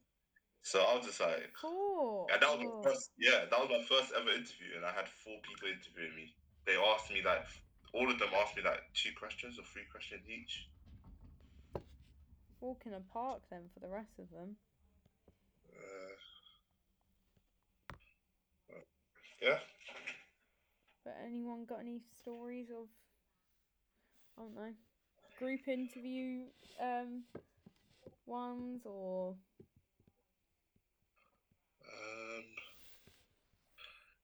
So 0.62 0.80
I 0.82 0.94
was 0.96 1.06
just 1.06 1.20
like, 1.20 1.50
Four. 1.60 2.26
and 2.32 2.40
that 2.42 2.48
was 2.50 2.60
Oh. 2.66 2.82
my 2.82 2.82
first, 2.90 3.10
yeah, 3.18 3.44
that 3.50 3.58
was 3.58 3.70
my 3.70 3.82
first 3.84 4.12
ever 4.12 4.30
interview, 4.30 4.76
and 4.76 4.84
I 4.84 4.92
had 4.92 5.08
four 5.08 5.40
people 5.42 5.68
interviewing 5.68 6.14
me. 6.16 6.34
They 6.66 6.76
asked 6.76 7.10
me 7.10 7.22
like, 7.24 7.46
all 7.94 8.10
of 8.10 8.18
them 8.18 8.28
asked 8.36 8.56
me 8.56 8.62
like 8.62 8.80
two 8.94 9.10
questions 9.18 9.58
or 9.58 9.64
three 9.64 9.84
questions 9.90 10.28
each. 10.28 10.68
Walk 12.60 12.82
in 12.86 12.92
a 12.92 13.00
park 13.00 13.40
then 13.50 13.62
for 13.72 13.80
the 13.80 13.88
rest 13.88 14.18
of 14.18 14.30
them. 14.30 14.56
Uh, 18.70 18.78
yeah. 19.40 19.58
But 21.04 21.16
anyone 21.24 21.64
got 21.64 21.80
any 21.80 22.00
stories 22.20 22.68
of 22.70 22.86
I 24.40 24.42
don't 24.42 24.55
know. 24.55 24.72
Group 25.38 25.68
interview 25.68 26.44
um 26.81 27.24
ones 28.26 28.83
or 28.87 29.35
Um, 31.85 32.44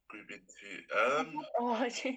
group 0.08 0.30
interview. 0.30 1.36
Um, 1.36 1.44
Oh, 1.58 1.72
I 1.72 1.88
did, 1.90 2.14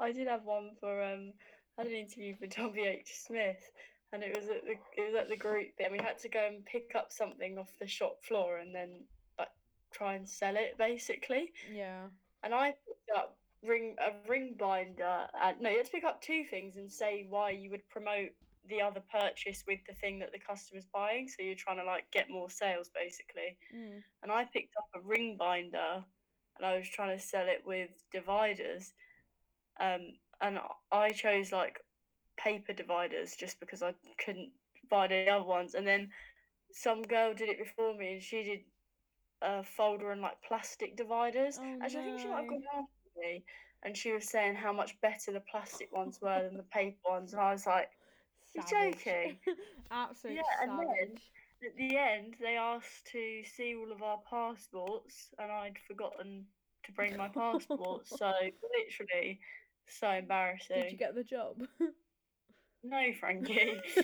I 0.00 0.12
did 0.12 0.28
have 0.28 0.44
one 0.44 0.70
for 0.80 1.02
um. 1.02 1.32
I 1.78 1.82
had 1.82 1.90
an 1.90 1.96
interview 1.96 2.34
for 2.36 2.46
WH 2.46 3.06
Smith, 3.06 3.70
and 4.12 4.22
it 4.22 4.36
was 4.36 4.48
at 4.48 4.64
the 4.64 4.76
it 4.96 5.06
was 5.06 5.14
at 5.20 5.28
the 5.28 5.36
group 5.36 5.68
bit, 5.78 5.86
and 5.86 5.92
we 5.92 5.98
had 6.04 6.18
to 6.20 6.28
go 6.28 6.46
and 6.46 6.64
pick 6.64 6.92
up 6.94 7.12
something 7.12 7.58
off 7.58 7.70
the 7.80 7.86
shop 7.86 8.22
floor 8.22 8.58
and 8.58 8.74
then 8.74 9.04
like 9.38 9.48
try 9.90 10.14
and 10.14 10.28
sell 10.28 10.54
it 10.56 10.76
basically. 10.78 11.52
yeah. 11.72 12.04
And 12.44 12.54
I 12.54 12.74
picked 12.86 13.10
up 13.16 13.36
ring 13.62 13.96
a 13.98 14.12
ring 14.28 14.54
binder. 14.58 15.26
And, 15.42 15.60
no, 15.60 15.70
you 15.70 15.78
had 15.78 15.86
to 15.86 15.92
pick 15.92 16.04
up 16.04 16.20
two 16.20 16.44
things 16.50 16.76
and 16.76 16.90
say 16.90 17.26
why 17.28 17.50
you 17.50 17.70
would 17.70 17.88
promote 17.88 18.30
the 18.68 18.80
other 18.80 19.02
purchase 19.10 19.64
with 19.66 19.80
the 19.88 19.94
thing 19.94 20.18
that 20.20 20.32
the 20.32 20.38
customer's 20.38 20.86
buying. 20.92 21.28
So 21.28 21.42
you're 21.42 21.54
trying 21.54 21.78
to 21.78 21.84
like 21.84 22.10
get 22.12 22.30
more 22.30 22.50
sales 22.50 22.90
basically. 22.94 23.56
Mm. 23.74 24.02
and 24.22 24.32
I 24.32 24.44
picked 24.44 24.76
up 24.76 24.88
a 24.94 25.06
ring 25.06 25.36
binder 25.38 26.04
and 26.56 26.66
I 26.66 26.76
was 26.76 26.88
trying 26.88 27.16
to 27.16 27.22
sell 27.22 27.46
it 27.46 27.62
with 27.66 27.90
dividers. 28.12 28.92
Um, 29.80 30.12
and 30.40 30.58
I 30.90 31.10
chose 31.10 31.52
like 31.52 31.80
paper 32.36 32.72
dividers 32.72 33.34
just 33.38 33.58
because 33.60 33.82
I 33.82 33.94
couldn't 34.24 34.50
buy 34.90 35.06
the 35.06 35.28
other 35.28 35.44
ones. 35.44 35.74
And 35.74 35.86
then 35.86 36.10
some 36.72 37.02
girl 37.02 37.34
did 37.34 37.48
it 37.48 37.58
before 37.58 37.96
me 37.96 38.14
and 38.14 38.22
she 38.22 38.42
did 38.42 38.60
a 39.42 39.62
folder 39.64 40.12
and 40.12 40.20
like 40.20 40.40
plastic 40.46 40.96
dividers. 40.96 41.58
Oh, 41.60 41.78
Actually, 41.82 42.00
I 42.00 42.04
think 42.04 42.20
she 42.20 42.28
might 42.28 42.40
have 42.42 42.48
gone 42.48 42.62
And 43.84 43.96
she 43.96 44.12
was 44.12 44.28
saying 44.28 44.54
how 44.54 44.72
much 44.72 45.00
better 45.00 45.32
the 45.32 45.40
plastic 45.40 45.92
ones 45.92 46.20
were 46.22 46.42
than 46.42 46.56
the 46.56 46.62
paper 46.64 46.98
ones. 47.08 47.32
And 47.32 47.42
I 47.42 47.52
was 47.52 47.66
like, 47.66 47.90
You're 48.54 48.64
Savage. 48.66 48.94
joking? 49.04 49.36
Absolute 49.90 50.36
Yeah, 50.36 50.42
and 50.62 50.78
then- 50.78 51.16
at 51.64 51.76
the 51.76 51.96
end, 51.96 52.34
they 52.40 52.56
asked 52.56 53.06
to 53.12 53.42
see 53.44 53.76
all 53.76 53.92
of 53.92 54.02
our 54.02 54.18
passports, 54.28 55.28
and 55.38 55.50
I'd 55.52 55.78
forgotten 55.86 56.44
to 56.84 56.92
bring 56.92 57.16
my 57.16 57.28
passport. 57.28 58.08
so 58.08 58.32
literally, 58.76 59.38
so 59.86 60.10
embarrassing. 60.10 60.82
Did 60.82 60.90
you 60.92 60.98
get 60.98 61.14
the 61.14 61.22
job? 61.22 61.62
No, 62.82 63.12
Frankie. 63.20 63.80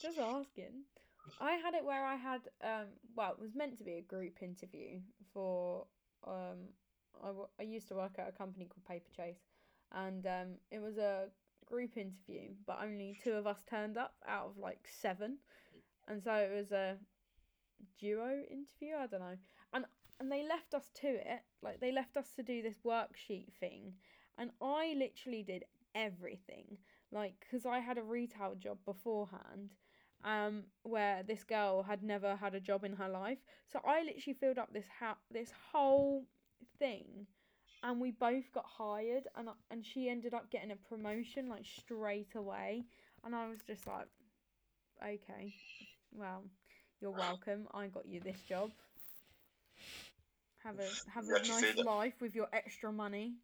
Just 0.00 0.18
asking. 0.18 0.84
I 1.40 1.54
had 1.54 1.74
it 1.74 1.84
where 1.84 2.04
I 2.04 2.14
had 2.14 2.42
um 2.62 2.86
well, 3.16 3.32
it 3.32 3.40
was 3.40 3.56
meant 3.56 3.78
to 3.78 3.84
be 3.84 3.94
a 3.94 4.02
group 4.02 4.40
interview 4.40 5.00
for 5.34 5.86
um 6.24 6.68
I, 7.22 7.28
w- 7.28 7.48
I 7.58 7.62
used 7.62 7.88
to 7.88 7.94
work 7.94 8.12
at 8.18 8.28
a 8.28 8.32
company 8.32 8.66
called 8.66 8.84
Paperchase 8.84 9.40
and 9.92 10.26
um 10.26 10.48
it 10.70 10.80
was 10.80 10.98
a 10.98 11.26
group 11.66 11.96
interview 11.96 12.50
but 12.66 12.78
only 12.82 13.18
two 13.22 13.32
of 13.32 13.46
us 13.46 13.62
turned 13.68 13.96
up 13.96 14.14
out 14.28 14.46
of 14.46 14.58
like 14.58 14.86
seven. 15.00 15.38
And 16.08 16.22
so 16.22 16.32
it 16.34 16.54
was 16.54 16.70
a 16.72 16.96
duo 17.98 18.42
interview? 18.50 18.96
I 18.98 19.06
don't 19.06 19.20
know. 19.20 19.36
And 19.72 19.84
and 20.18 20.32
they 20.32 20.46
left 20.46 20.74
us 20.74 20.90
to 21.00 21.08
it. 21.08 21.42
Like 21.62 21.80
they 21.80 21.92
left 21.92 22.16
us 22.16 22.30
to 22.36 22.42
do 22.42 22.62
this 22.62 22.78
worksheet 22.84 23.52
thing. 23.60 23.94
And 24.38 24.50
I 24.62 24.94
literally 24.96 25.42
did 25.42 25.64
everything. 25.94 26.78
Like 27.12 27.34
because 27.40 27.66
I 27.66 27.80
had 27.80 27.98
a 27.98 28.02
retail 28.02 28.54
job 28.54 28.78
beforehand 28.84 29.74
um 30.24 30.64
where 30.82 31.22
this 31.22 31.44
girl 31.44 31.82
had 31.82 32.02
never 32.02 32.36
had 32.36 32.54
a 32.54 32.60
job 32.60 32.84
in 32.84 32.94
her 32.94 33.08
life. 33.08 33.38
So 33.72 33.80
I 33.86 34.02
literally 34.02 34.34
filled 34.34 34.58
up 34.58 34.72
this 34.72 34.86
ha- 35.00 35.18
this 35.30 35.52
whole 35.72 36.24
thing 36.78 37.26
and 37.82 38.00
we 38.00 38.10
both 38.10 38.52
got 38.52 38.66
hired 38.66 39.26
and 39.36 39.48
and 39.70 39.84
she 39.84 40.08
ended 40.08 40.34
up 40.34 40.50
getting 40.50 40.70
a 40.72 40.76
promotion 40.76 41.48
like 41.48 41.64
straight 41.64 42.34
away 42.34 42.84
and 43.24 43.34
I 43.34 43.48
was 43.48 43.60
just 43.66 43.86
like 43.86 44.06
okay 45.02 45.54
well 46.12 46.44
you're 47.00 47.10
welcome 47.10 47.66
I 47.72 47.86
got 47.88 48.06
you 48.06 48.20
this 48.20 48.42
job 48.42 48.70
have 50.64 50.78
a 50.78 50.96
have 51.06 51.28
a 51.28 51.34
nice 51.34 51.76
life 51.78 52.20
with 52.20 52.34
your 52.34 52.48
extra 52.52 52.92
money 52.92 53.36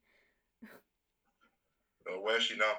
uh, 2.06 2.20
where 2.20 2.36
is 2.38 2.44
she 2.44 2.56
now? 2.56 2.74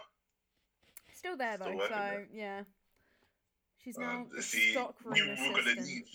Still 1.13 1.37
there 1.37 1.57
Still 1.57 1.57
though, 1.57 1.79
so 1.79 1.95
there? 1.99 2.21
yeah. 2.31 2.63
She's 3.77 3.97
Um, 3.97 3.99
now 3.99 4.27
the 4.35 4.41
see, 4.41 4.87
you 5.09 5.27
were 5.27 5.53
gonna 5.53 5.75
leave. 5.79 6.05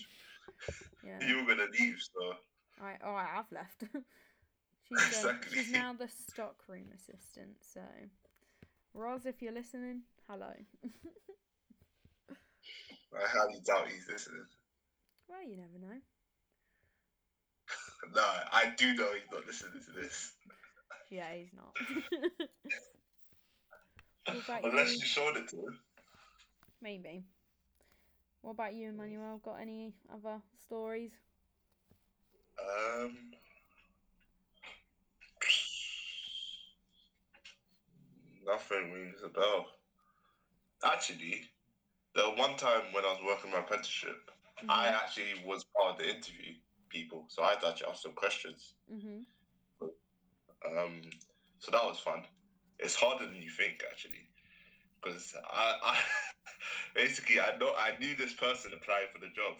Yeah, 1.01 1.21
You 1.21 1.37
were 1.37 1.45
gonna 1.55 1.69
leave, 1.71 1.97
so 2.01 2.35
I 2.79 2.97
oh 3.03 3.13
I 3.13 3.25
have 3.25 3.51
left. 3.51 3.83
she's 4.89 5.07
Exactly. 5.07 5.57
she's 5.57 5.71
now 5.71 5.93
the 5.93 6.07
stockroom 6.07 6.87
assistant. 6.93 7.57
So, 7.61 7.81
Roz, 8.93 9.25
if 9.25 9.41
you're 9.41 9.53
listening, 9.53 10.01
hello. 10.27 10.51
I 12.31 13.27
highly 13.27 13.59
doubt 13.65 13.87
he's 13.89 14.07
listening. 14.07 14.45
well, 15.27 15.43
you 15.43 15.57
never 15.57 15.79
know. 15.79 15.99
No, 18.15 18.23
I 18.53 18.73
do 18.77 18.93
know 18.95 19.09
he's 19.13 19.29
not 19.31 19.45
listening 19.45 19.81
to 19.85 19.91
this. 20.01 20.31
Yeah, 21.11 21.33
he's 21.35 21.51
not. 21.53 21.75
Unless 24.63 24.93
you? 24.93 24.99
you 24.99 25.05
showed 25.05 25.35
it 25.37 25.49
to 25.49 25.57
him. 25.57 25.79
Maybe. 26.81 27.25
What 28.41 28.51
about 28.51 28.73
you, 28.73 28.87
Emmanuel? 28.89 29.41
Got 29.43 29.55
any 29.61 29.93
other 30.11 30.41
stories? 30.65 31.11
Um, 32.59 33.17
nothing 38.49 38.91
rings 38.93 39.21
a 39.23 39.29
bell. 39.29 39.67
Actually, 40.83 41.49
the 42.15 42.23
one 42.31 42.57
time 42.57 42.93
when 42.93 43.05
I 43.05 43.13
was 43.13 43.21
working 43.25 43.51
my 43.51 43.59
apprenticeship, 43.59 44.31
I 44.69 44.89
Mhm. 44.89 44.95
actually 44.95 45.43
was 45.45 45.63
part 45.65 45.93
of 45.93 45.97
the 45.99 46.09
interview 46.09 46.55
people, 46.89 47.25
so 47.29 47.43
I 47.43 47.51
had 47.51 47.61
to 47.61 47.69
actually 47.69 47.87
ask 47.91 48.03
some 48.03 48.15
questions. 48.15 48.75
Mhm. 48.87 49.25
Um, 50.65 51.01
so 51.59 51.71
that 51.71 51.83
was 51.85 51.99
fun. 51.99 52.25
It's 52.79 52.95
harder 52.95 53.25
than 53.25 53.41
you 53.41 53.49
think 53.49 53.83
actually, 53.89 54.29
because 55.01 55.35
I, 55.51 55.77
I 55.83 56.03
basically 56.95 57.39
I 57.39 57.57
know 57.57 57.73
I 57.77 57.97
knew 57.99 58.15
this 58.15 58.33
person 58.33 58.73
applying 58.73 59.07
for 59.13 59.19
the 59.19 59.29
job, 59.35 59.55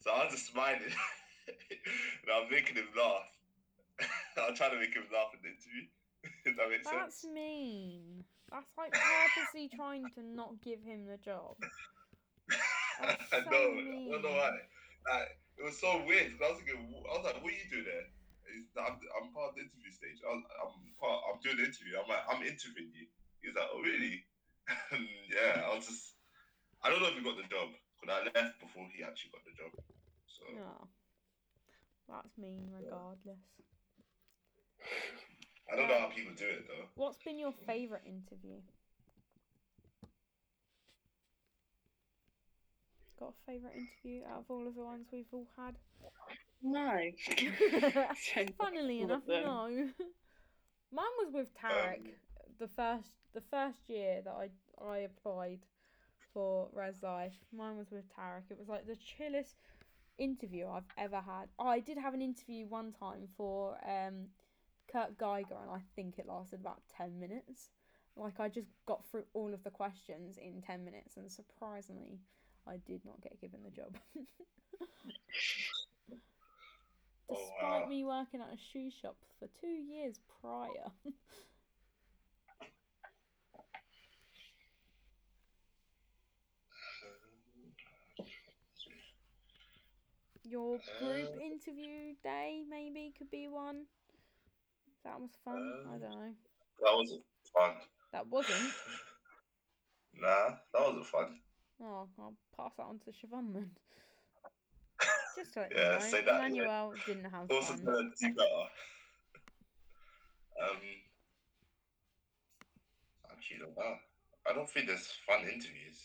so 0.00 0.10
I 0.10 0.24
was 0.24 0.34
just 0.34 0.52
smiling 0.52 0.82
and 1.48 2.32
I'm 2.32 2.50
making 2.50 2.76
him 2.76 2.88
laugh. 2.96 3.28
I'm 4.38 4.54
trying 4.54 4.72
to 4.72 4.80
make 4.80 4.94
him 4.94 5.06
laugh 5.12 5.32
in 5.34 5.40
the 5.42 5.48
interview. 5.50 5.86
That 6.44 6.70
make 6.70 6.84
That's 6.84 7.22
sense? 7.22 7.32
mean. 7.32 8.24
That's 8.50 8.66
like 8.76 8.92
purposely 8.92 9.70
trying 9.74 10.10
to 10.14 10.22
not 10.22 10.60
give 10.62 10.82
him 10.82 11.06
the 11.06 11.16
job. 11.16 11.56
That's 13.00 13.32
I 13.32 13.40
so 13.42 13.50
know. 13.50 13.68
I 13.78 14.12
don't 14.12 14.22
know 14.22 14.36
why. 14.36 14.50
Like, 15.08 15.28
it 15.58 15.64
was 15.64 15.78
so 15.80 16.04
weird. 16.06 16.36
I 16.38 16.50
was 16.50 16.60
thinking, 16.60 16.78
I 16.78 17.12
was 17.16 17.24
like, 17.24 17.42
"What 17.42 17.52
are 17.52 17.56
you 17.56 17.70
doing 17.70 17.86
there?" 17.86 18.06
I'm, 18.76 19.00
I'm 19.16 19.32
part 19.32 19.50
of 19.50 19.54
the 19.56 19.64
interview 19.64 19.90
stage. 19.90 20.20
I 20.20 20.34
was, 20.36 20.44
I'm 20.60 20.92
part. 21.00 21.24
I'm 21.24 21.40
doing 21.40 21.56
the 21.56 21.66
interview. 21.70 21.96
I'm 21.96 22.08
like, 22.08 22.26
I'm 22.28 22.42
interviewing 22.44 22.92
you. 22.92 23.06
He's 23.40 23.56
like, 23.56 23.70
"Oh, 23.72 23.80
really?" 23.80 24.26
and 24.92 25.06
yeah, 25.30 25.64
I 25.64 25.74
was 25.74 25.86
just. 25.86 26.14
I 26.82 26.90
don't 26.90 27.00
know 27.00 27.08
if 27.08 27.16
he 27.16 27.22
got 27.22 27.38
the 27.38 27.46
job 27.46 27.70
because 27.94 28.10
I 28.10 28.26
left 28.26 28.58
before 28.58 28.90
he 28.90 29.02
actually 29.06 29.30
got 29.30 29.46
the 29.46 29.54
job. 29.54 29.72
So 30.26 30.42
No. 30.50 30.88
That's 32.08 32.36
mean 32.36 32.68
regardless. 32.74 33.38
I 35.70 35.76
don't 35.76 35.88
know 35.88 35.98
how 35.98 36.08
people 36.08 36.32
do 36.36 36.44
it 36.44 36.66
though. 36.68 36.86
What's 36.94 37.18
been 37.18 37.38
your 37.38 37.52
favourite 37.52 38.04
interview? 38.06 38.60
Got 43.18 43.30
a 43.30 43.50
favourite 43.50 43.74
interview 43.76 44.22
out 44.30 44.40
of 44.40 44.44
all 44.48 44.66
of 44.66 44.74
the 44.74 44.82
ones 44.82 45.06
we've 45.12 45.26
all 45.32 45.46
had? 45.56 45.76
No. 46.62 47.00
Funnily 48.60 49.00
enough, 49.00 49.22
no. 49.26 49.68
Mine 50.92 51.14
was 51.18 51.32
with 51.32 51.48
Tarek. 51.54 52.14
the 52.58 52.68
first 52.68 53.10
the 53.34 53.40
first 53.40 53.88
year 53.88 54.20
that 54.24 54.34
I 54.34 54.50
I 54.84 54.98
applied 54.98 55.60
for 56.32 56.68
Res 56.72 57.02
Life. 57.02 57.34
Mine 57.56 57.76
was 57.76 57.90
with 57.90 58.04
Tarek. 58.14 58.50
It 58.50 58.58
was 58.58 58.68
like 58.68 58.86
the 58.86 58.96
chillest 58.96 59.56
interview 60.18 60.68
I've 60.68 60.88
ever 60.98 61.16
had. 61.16 61.48
Oh, 61.58 61.66
I 61.66 61.80
did 61.80 61.98
have 61.98 62.14
an 62.14 62.22
interview 62.22 62.66
one 62.66 62.92
time 62.92 63.28
for 63.36 63.76
um 63.88 64.26
Kurt 64.92 65.18
Geiger 65.18 65.56
and 65.60 65.70
I 65.70 65.80
think 65.96 66.18
it 66.18 66.26
lasted 66.26 66.60
about 66.60 66.82
ten 66.96 67.18
minutes. 67.18 67.70
Like 68.16 68.38
I 68.40 68.48
just 68.48 68.68
got 68.86 69.04
through 69.06 69.24
all 69.32 69.54
of 69.54 69.64
the 69.64 69.70
questions 69.70 70.36
in 70.36 70.60
ten 70.60 70.84
minutes 70.84 71.16
and 71.16 71.30
surprisingly 71.30 72.20
I 72.66 72.76
did 72.86 73.04
not 73.04 73.20
get 73.22 73.40
given 73.40 73.62
the 73.64 73.70
job. 73.70 73.96
Oh, 77.30 77.34
Despite 77.34 77.82
wow. 77.82 77.88
me 77.88 78.04
working 78.04 78.40
at 78.40 78.52
a 78.52 78.58
shoe 78.58 78.90
shop 78.90 79.16
for 79.38 79.48
two 79.60 79.66
years 79.66 80.18
prior. 80.40 80.90
Your 90.44 90.78
group 90.98 91.30
Uh, 91.36 91.40
interview 91.40 92.14
day 92.22 92.64
maybe 92.68 93.12
could 93.16 93.30
be 93.30 93.48
one. 93.48 93.86
That 95.04 95.20
was 95.20 95.30
fun. 95.44 95.56
I 95.88 95.94
Um, 95.94 96.00
don't 96.00 96.10
know. 96.10 96.34
That 96.80 96.96
wasn't 96.96 97.22
fun. 97.56 97.72
That 98.12 98.26
wasn't. 98.28 98.72
Nah, 100.14 100.50
that 100.74 100.82
wasn't 100.86 101.06
fun. 101.06 101.40
Oh, 101.82 102.06
I'll 102.18 102.34
pass 102.56 102.72
that 102.76 102.82
on 102.84 102.98
to 103.00 103.10
Siobhan 103.10 103.54
then. 103.54 103.70
Just 105.36 105.54
to 105.54 105.60
let 105.60 105.72
Yeah, 105.74 105.94
you 105.94 105.98
know, 105.98 105.98
say 106.10 106.22
that, 106.22 106.54
yeah. 106.54 106.86
Didn't 107.06 107.24
have 107.30 107.50
Also, 107.50 107.72
fun. 107.74 108.12
better. 108.36 108.68
Um, 110.60 110.76
actually, 113.30 113.58
don't 113.58 113.76
know. 113.76 113.94
I 114.48 114.52
don't 114.52 114.68
think 114.68 114.86
there's 114.86 115.08
fun 115.26 115.40
interviews. 115.42 115.98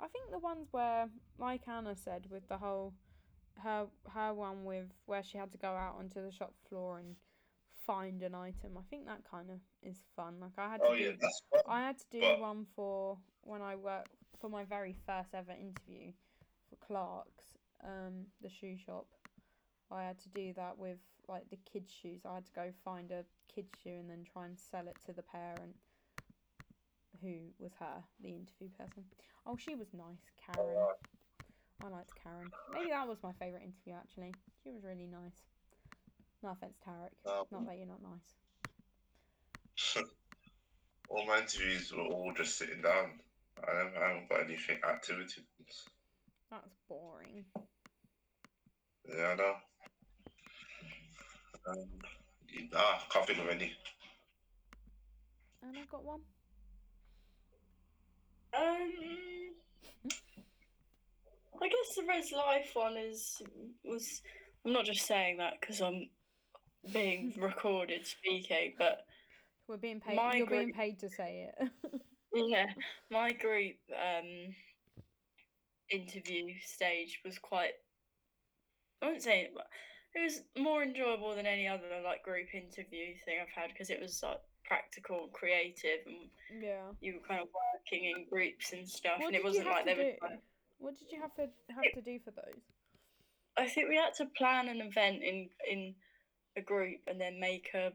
I 0.00 0.06
think 0.08 0.30
the 0.30 0.38
ones 0.38 0.68
where, 0.70 1.08
like 1.38 1.66
Anna 1.66 1.96
said, 1.96 2.26
with 2.30 2.46
the 2.48 2.58
whole 2.58 2.92
her 3.62 3.86
her 4.14 4.32
one 4.34 4.64
with 4.64 4.86
where 5.06 5.22
she 5.22 5.38
had 5.38 5.50
to 5.52 5.58
go 5.58 5.68
out 5.68 5.96
onto 5.98 6.22
the 6.24 6.30
shop 6.32 6.52
floor 6.68 6.98
and 6.98 7.16
find 7.86 8.22
an 8.22 8.34
item. 8.34 8.76
I 8.78 8.82
think 8.90 9.06
that 9.06 9.22
kind 9.30 9.50
of 9.50 9.58
is 9.82 10.04
fun. 10.14 10.34
Like 10.40 10.52
I 10.58 10.68
had 10.70 10.80
to 10.82 10.86
Oh 10.88 10.94
do 10.96 11.02
yeah. 11.02 11.28
I 11.66 11.80
had 11.80 11.98
to 11.98 12.04
do 12.10 12.20
But- 12.20 12.40
one 12.40 12.66
for 12.76 13.18
when 13.42 13.62
I 13.62 13.76
worked 13.76 14.14
for 14.40 14.48
my 14.50 14.64
very 14.64 14.94
first 15.06 15.34
ever 15.34 15.52
interview 15.52 16.12
for 16.68 16.76
Clark's, 16.76 17.56
um, 17.82 18.26
the 18.42 18.48
shoe 18.48 18.76
shop. 18.76 19.06
I 19.90 20.02
had 20.02 20.18
to 20.20 20.28
do 20.28 20.52
that 20.54 20.76
with 20.78 20.98
like 21.28 21.48
the 21.50 21.56
kids' 21.70 21.92
shoes. 21.92 22.20
I 22.26 22.34
had 22.34 22.46
to 22.46 22.52
go 22.52 22.72
find 22.84 23.10
a 23.10 23.24
kid's 23.52 23.72
shoe 23.82 23.98
and 24.00 24.08
then 24.10 24.24
try 24.30 24.46
and 24.46 24.58
sell 24.58 24.86
it 24.86 24.96
to 25.06 25.12
the 25.12 25.22
parent 25.22 25.74
who 27.22 27.34
was 27.58 27.72
her, 27.80 28.02
the 28.22 28.28
interview 28.28 28.68
person. 28.78 29.04
Oh, 29.46 29.56
she 29.56 29.74
was 29.74 29.88
nice, 29.92 30.30
Karen. 30.54 30.76
I 31.84 31.88
liked 31.88 32.10
Karen. 32.22 32.50
Maybe 32.72 32.90
that 32.90 33.06
was 33.06 33.18
my 33.22 33.32
favourite 33.38 33.64
interview 33.64 33.94
actually. 33.94 34.34
She 34.62 34.70
was 34.70 34.82
really 34.84 35.06
nice. 35.06 35.44
No 36.42 36.50
offense, 36.50 36.76
Tarek. 36.86 37.12
Um, 37.30 37.44
Not 37.50 37.66
that 37.66 37.76
you're 37.78 37.86
not 37.86 38.02
nice. 38.02 38.34
all 41.08 41.26
my 41.26 41.38
interviews 41.38 41.92
were 41.92 42.04
all 42.04 42.32
just 42.36 42.58
sitting 42.58 42.82
down. 42.82 43.20
I 43.66 43.76
haven't, 43.76 43.96
I 43.96 44.08
haven't 44.08 44.28
got 44.28 44.44
anything 44.44 44.78
activities. 44.88 45.44
That's 46.50 46.74
boring. 46.88 47.44
Yeah, 49.08 49.28
I 49.28 49.34
know. 49.34 49.54
Um, 51.66 51.88
nah, 52.72 52.78
I 52.78 53.02
can't 53.10 53.26
think 53.26 53.40
of 53.40 53.48
any. 53.48 53.72
And 55.62 55.76
I've 55.76 55.90
got 55.90 56.04
one. 56.04 56.20
Um, 58.56 58.90
I 61.62 61.68
guess 61.68 61.96
the 61.96 62.02
Res 62.08 62.32
Life 62.32 62.70
one 62.74 62.96
is 62.96 63.40
was. 63.84 64.22
I'm 64.64 64.72
not 64.72 64.84
just 64.84 65.06
saying 65.06 65.38
that 65.38 65.54
because 65.60 65.80
I'm 65.80 66.08
being 66.92 67.34
recorded 67.40 68.06
speaking, 68.06 68.74
but 68.78 68.98
We're 69.68 69.76
being 69.76 70.00
paid. 70.00 70.18
You're 70.36 70.46
being 70.46 70.72
paid 70.72 70.98
to 71.00 71.08
say 71.08 71.48
it. 71.58 71.70
yeah, 72.34 72.66
my 73.10 73.32
group 73.32 73.76
um 73.92 74.54
interview 75.90 76.54
stage 76.64 77.20
was 77.24 77.38
quite. 77.38 77.72
I 79.02 79.06
wouldn't 79.06 79.22
say 79.22 79.42
it, 79.42 79.52
but 79.54 79.66
it 80.14 80.22
was 80.22 80.42
more 80.58 80.82
enjoyable 80.82 81.34
than 81.34 81.46
any 81.46 81.68
other 81.68 81.86
like 82.04 82.22
group 82.24 82.48
interview 82.54 83.14
thing 83.24 83.38
I've 83.40 83.62
had 83.62 83.70
because 83.72 83.90
it 83.90 84.00
was 84.00 84.20
like 84.22 84.40
practical, 84.64 85.24
and 85.24 85.32
creative, 85.32 86.04
and 86.06 86.62
yeah. 86.62 86.92
you 87.00 87.14
were 87.14 87.26
kind 87.26 87.40
of 87.40 87.48
working 87.48 88.04
in 88.04 88.26
groups 88.28 88.72
and 88.72 88.88
stuff, 88.88 89.18
What 89.18 89.28
and 89.28 89.36
it 89.36 89.44
wasn't 89.44 89.66
like 89.66 89.84
they 89.84 90.18
were. 90.20 90.28
What 90.78 90.94
did 90.98 91.10
you 91.10 91.20
have 91.20 91.34
to 91.34 91.48
have 91.74 91.92
to 91.94 92.00
do 92.02 92.18
for 92.24 92.30
those? 92.30 92.62
I 93.56 93.66
think 93.68 93.88
we 93.88 93.96
had 93.96 94.14
to 94.18 94.26
plan 94.36 94.68
an 94.68 94.80
event 94.80 95.22
in 95.22 95.48
in 95.70 95.94
a 96.56 96.60
group 96.62 97.00
and 97.06 97.20
then 97.20 97.40
make 97.40 97.68
a 97.74 97.92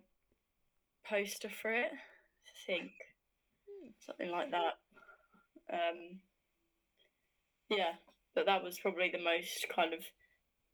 poster 1.08 1.50
for 1.50 1.72
it. 1.72 1.92
I 1.92 2.52
think 2.68 2.92
Hmm. 3.68 3.90
something 4.00 4.30
like 4.30 4.52
that. 4.52 4.78
Um, 5.72 6.20
yeah, 7.70 7.94
but 8.36 8.46
that 8.46 8.64
was 8.64 8.80
probably 8.80 9.10
the 9.10 9.24
most 9.24 9.66
kind 9.74 9.94
of 9.94 10.04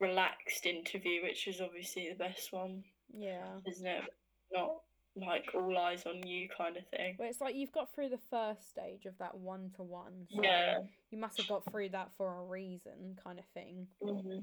relaxed 0.00 0.66
interview, 0.66 1.22
which 1.22 1.46
is 1.46 1.60
obviously 1.60 2.08
the 2.08 2.16
best 2.16 2.52
one, 2.52 2.84
Yeah. 3.12 3.60
isn't 3.66 3.86
it? 3.86 4.04
Not 4.52 4.82
like 5.16 5.50
all 5.54 5.76
eyes 5.78 6.04
on 6.06 6.26
you 6.26 6.48
kind 6.56 6.76
of 6.76 6.86
thing. 6.88 7.16
But 7.18 7.26
it's 7.26 7.40
like 7.40 7.54
you've 7.54 7.72
got 7.72 7.92
through 7.94 8.10
the 8.10 8.18
first 8.30 8.70
stage 8.70 9.06
of 9.06 9.18
that 9.18 9.36
one 9.36 9.70
to 9.76 9.82
one. 9.82 10.26
So 10.34 10.42
Yeah. 10.42 10.80
You 11.10 11.18
must 11.18 11.36
have 11.38 11.48
got 11.48 11.68
through 11.70 11.88
that 11.90 12.10
for 12.16 12.38
a 12.38 12.44
reason, 12.44 13.18
kind 13.22 13.38
of 13.38 13.44
thing. 13.52 13.88
hmm 14.02 14.38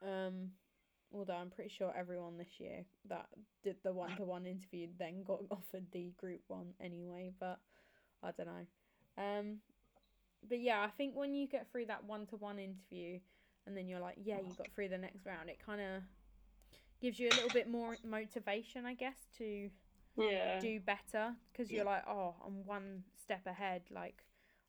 Um, 0.00 0.50
although 1.12 1.34
I'm 1.34 1.50
pretty 1.50 1.70
sure 1.70 1.92
everyone 1.96 2.38
this 2.38 2.60
year 2.60 2.84
that 3.08 3.26
did 3.64 3.76
the 3.82 3.92
one 3.92 4.14
to 4.16 4.22
one 4.22 4.46
interview 4.46 4.86
then 4.96 5.24
got 5.24 5.40
offered 5.50 5.86
the 5.92 6.12
group 6.16 6.42
one 6.46 6.74
anyway. 6.80 7.32
But 7.38 7.58
I 8.22 8.30
don't 8.32 8.46
know. 8.46 8.66
Um, 9.22 9.58
but 10.48 10.60
yeah, 10.60 10.80
I 10.82 10.88
think 10.88 11.16
when 11.16 11.34
you 11.34 11.48
get 11.48 11.70
through 11.72 11.86
that 11.86 12.04
one 12.04 12.26
to 12.26 12.36
one 12.36 12.58
interview, 12.60 13.18
and 13.66 13.76
then 13.76 13.88
you're 13.88 14.00
like, 14.00 14.16
yeah, 14.22 14.38
you 14.38 14.54
got 14.56 14.68
through 14.74 14.88
the 14.88 14.98
next 14.98 15.26
round, 15.26 15.50
it 15.50 15.58
kind 15.64 15.80
of 15.80 16.02
gives 17.00 17.18
you 17.18 17.30
a 17.30 17.34
little 17.34 17.50
bit 17.50 17.68
more 17.68 17.96
motivation, 18.04 18.84
I 18.86 18.94
guess, 18.94 19.26
to 19.38 19.70
Yeah. 20.16 20.58
do 20.60 20.80
better 20.80 21.34
because 21.52 21.70
you're 21.70 21.84
like, 21.84 22.04
oh, 22.08 22.34
I'm 22.44 22.64
one 22.64 23.04
step 23.22 23.46
ahead, 23.46 23.82
like, 23.90 24.24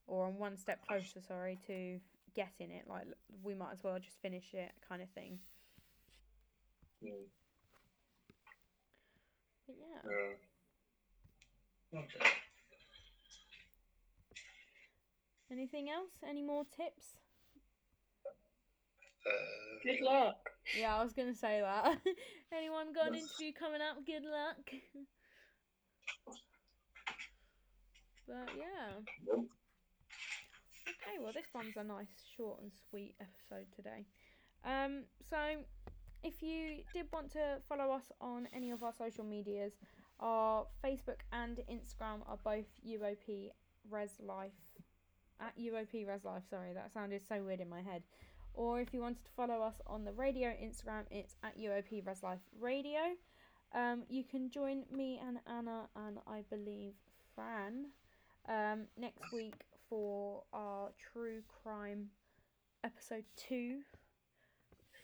or 0.07 0.27
I'm 0.27 0.37
one 0.37 0.57
step 0.57 0.85
closer, 0.87 1.21
sorry, 1.21 1.57
to 1.67 1.99
getting 2.35 2.71
it. 2.71 2.87
Like, 2.87 3.07
we 3.43 3.53
might 3.55 3.71
as 3.73 3.83
well 3.83 3.97
just 3.99 4.21
finish 4.21 4.53
it, 4.53 4.71
kind 4.87 5.01
of 5.01 5.09
thing. 5.09 5.39
Mm, 7.03 7.25
But 9.67 9.75
yeah. 9.79 10.11
yeah. 10.11 11.99
Okay. 11.99 12.29
Anything 15.51 15.89
else? 15.89 16.11
Any 16.27 16.43
more 16.43 16.63
tips? 16.65 17.17
Uh, 19.25 19.31
Good 19.83 20.01
luck. 20.01 20.51
Yeah, 20.77 20.95
I 20.95 21.03
was 21.03 21.13
gonna 21.13 21.35
say 21.35 21.61
that. 21.61 21.97
Anyone 22.51 22.93
got 22.93 23.07
an 23.07 23.15
interview 23.15 23.53
coming 23.53 23.81
up? 23.81 24.05
Good 24.05 24.23
luck. 24.23 24.71
but 28.27 28.49
yeah. 28.57 29.39
Okay, 30.87 31.17
well 31.21 31.33
this 31.33 31.47
one's 31.53 31.77
a 31.77 31.83
nice 31.83 32.07
short 32.35 32.61
and 32.61 32.71
sweet 32.89 33.15
episode 33.19 33.67
today. 33.75 34.05
Um, 34.65 35.03
so 35.29 35.37
if 36.23 36.41
you 36.41 36.83
did 36.93 37.07
want 37.11 37.31
to 37.33 37.57
follow 37.67 37.91
us 37.91 38.11
on 38.19 38.47
any 38.53 38.71
of 38.71 38.83
our 38.83 38.93
social 38.93 39.23
medias, 39.23 39.73
our 40.19 40.65
Facebook 40.83 41.21
and 41.31 41.57
Instagram 41.71 42.21
are 42.27 42.37
both 42.43 42.65
UOP 42.87 43.51
Res 43.89 44.11
Life. 44.19 44.51
At 45.39 45.57
UOP 45.57 46.05
Res 46.05 46.25
Life, 46.25 46.43
sorry, 46.49 46.73
that 46.73 46.91
sounded 46.93 47.21
so 47.27 47.41
weird 47.41 47.61
in 47.61 47.69
my 47.69 47.81
head. 47.81 48.03
Or 48.53 48.81
if 48.81 48.93
you 48.93 49.01
wanted 49.01 49.23
to 49.25 49.31
follow 49.35 49.61
us 49.61 49.75
on 49.87 50.03
the 50.05 50.11
radio 50.11 50.49
Instagram, 50.49 51.03
it's 51.11 51.35
at 51.43 51.57
UOP 51.57 52.05
Res 52.05 52.23
Life 52.23 52.39
Radio. 52.59 52.99
Um, 53.73 54.03
you 54.09 54.23
can 54.23 54.49
join 54.49 54.83
me 54.91 55.19
and 55.25 55.39
Anna 55.47 55.87
and 55.95 56.17
I 56.27 56.43
believe 56.49 56.93
Fran 57.35 57.85
um, 58.47 58.85
next 58.97 59.31
week 59.31 59.53
for 59.89 60.43
our 60.53 60.89
true 61.13 61.41
crime 61.63 62.07
episode 62.83 63.23
two. 63.37 63.77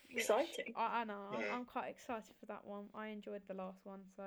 Exciting. 0.10 0.74
I, 0.76 1.02
I 1.02 1.04
know. 1.04 1.20
I'm, 1.34 1.42
Yeah. 1.42 1.56
I'm 1.56 1.66
quite 1.66 1.90
excited 1.90 2.34
for 2.40 2.46
that 2.48 2.66
one. 2.66 2.86
I 2.96 3.08
enjoyed 3.08 3.42
the 3.48 3.54
last 3.54 3.86
one, 3.86 4.00
so 4.16 4.24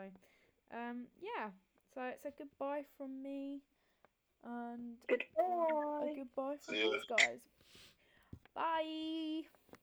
um, 0.72 1.04
yeah. 1.20 1.48
So 1.94 2.02
it's 2.02 2.24
a 2.26 2.32
goodbye 2.36 2.82
from 2.96 3.22
me, 3.22 3.60
and 4.44 4.96
a 5.08 5.12
Goodbye. 5.12 6.14
goodbye 6.16 6.56
from 6.64 6.74
See 6.74 6.84
ya. 6.84 6.90
these 6.92 7.04
guys. 7.08 7.40
Bye. 8.58 9.42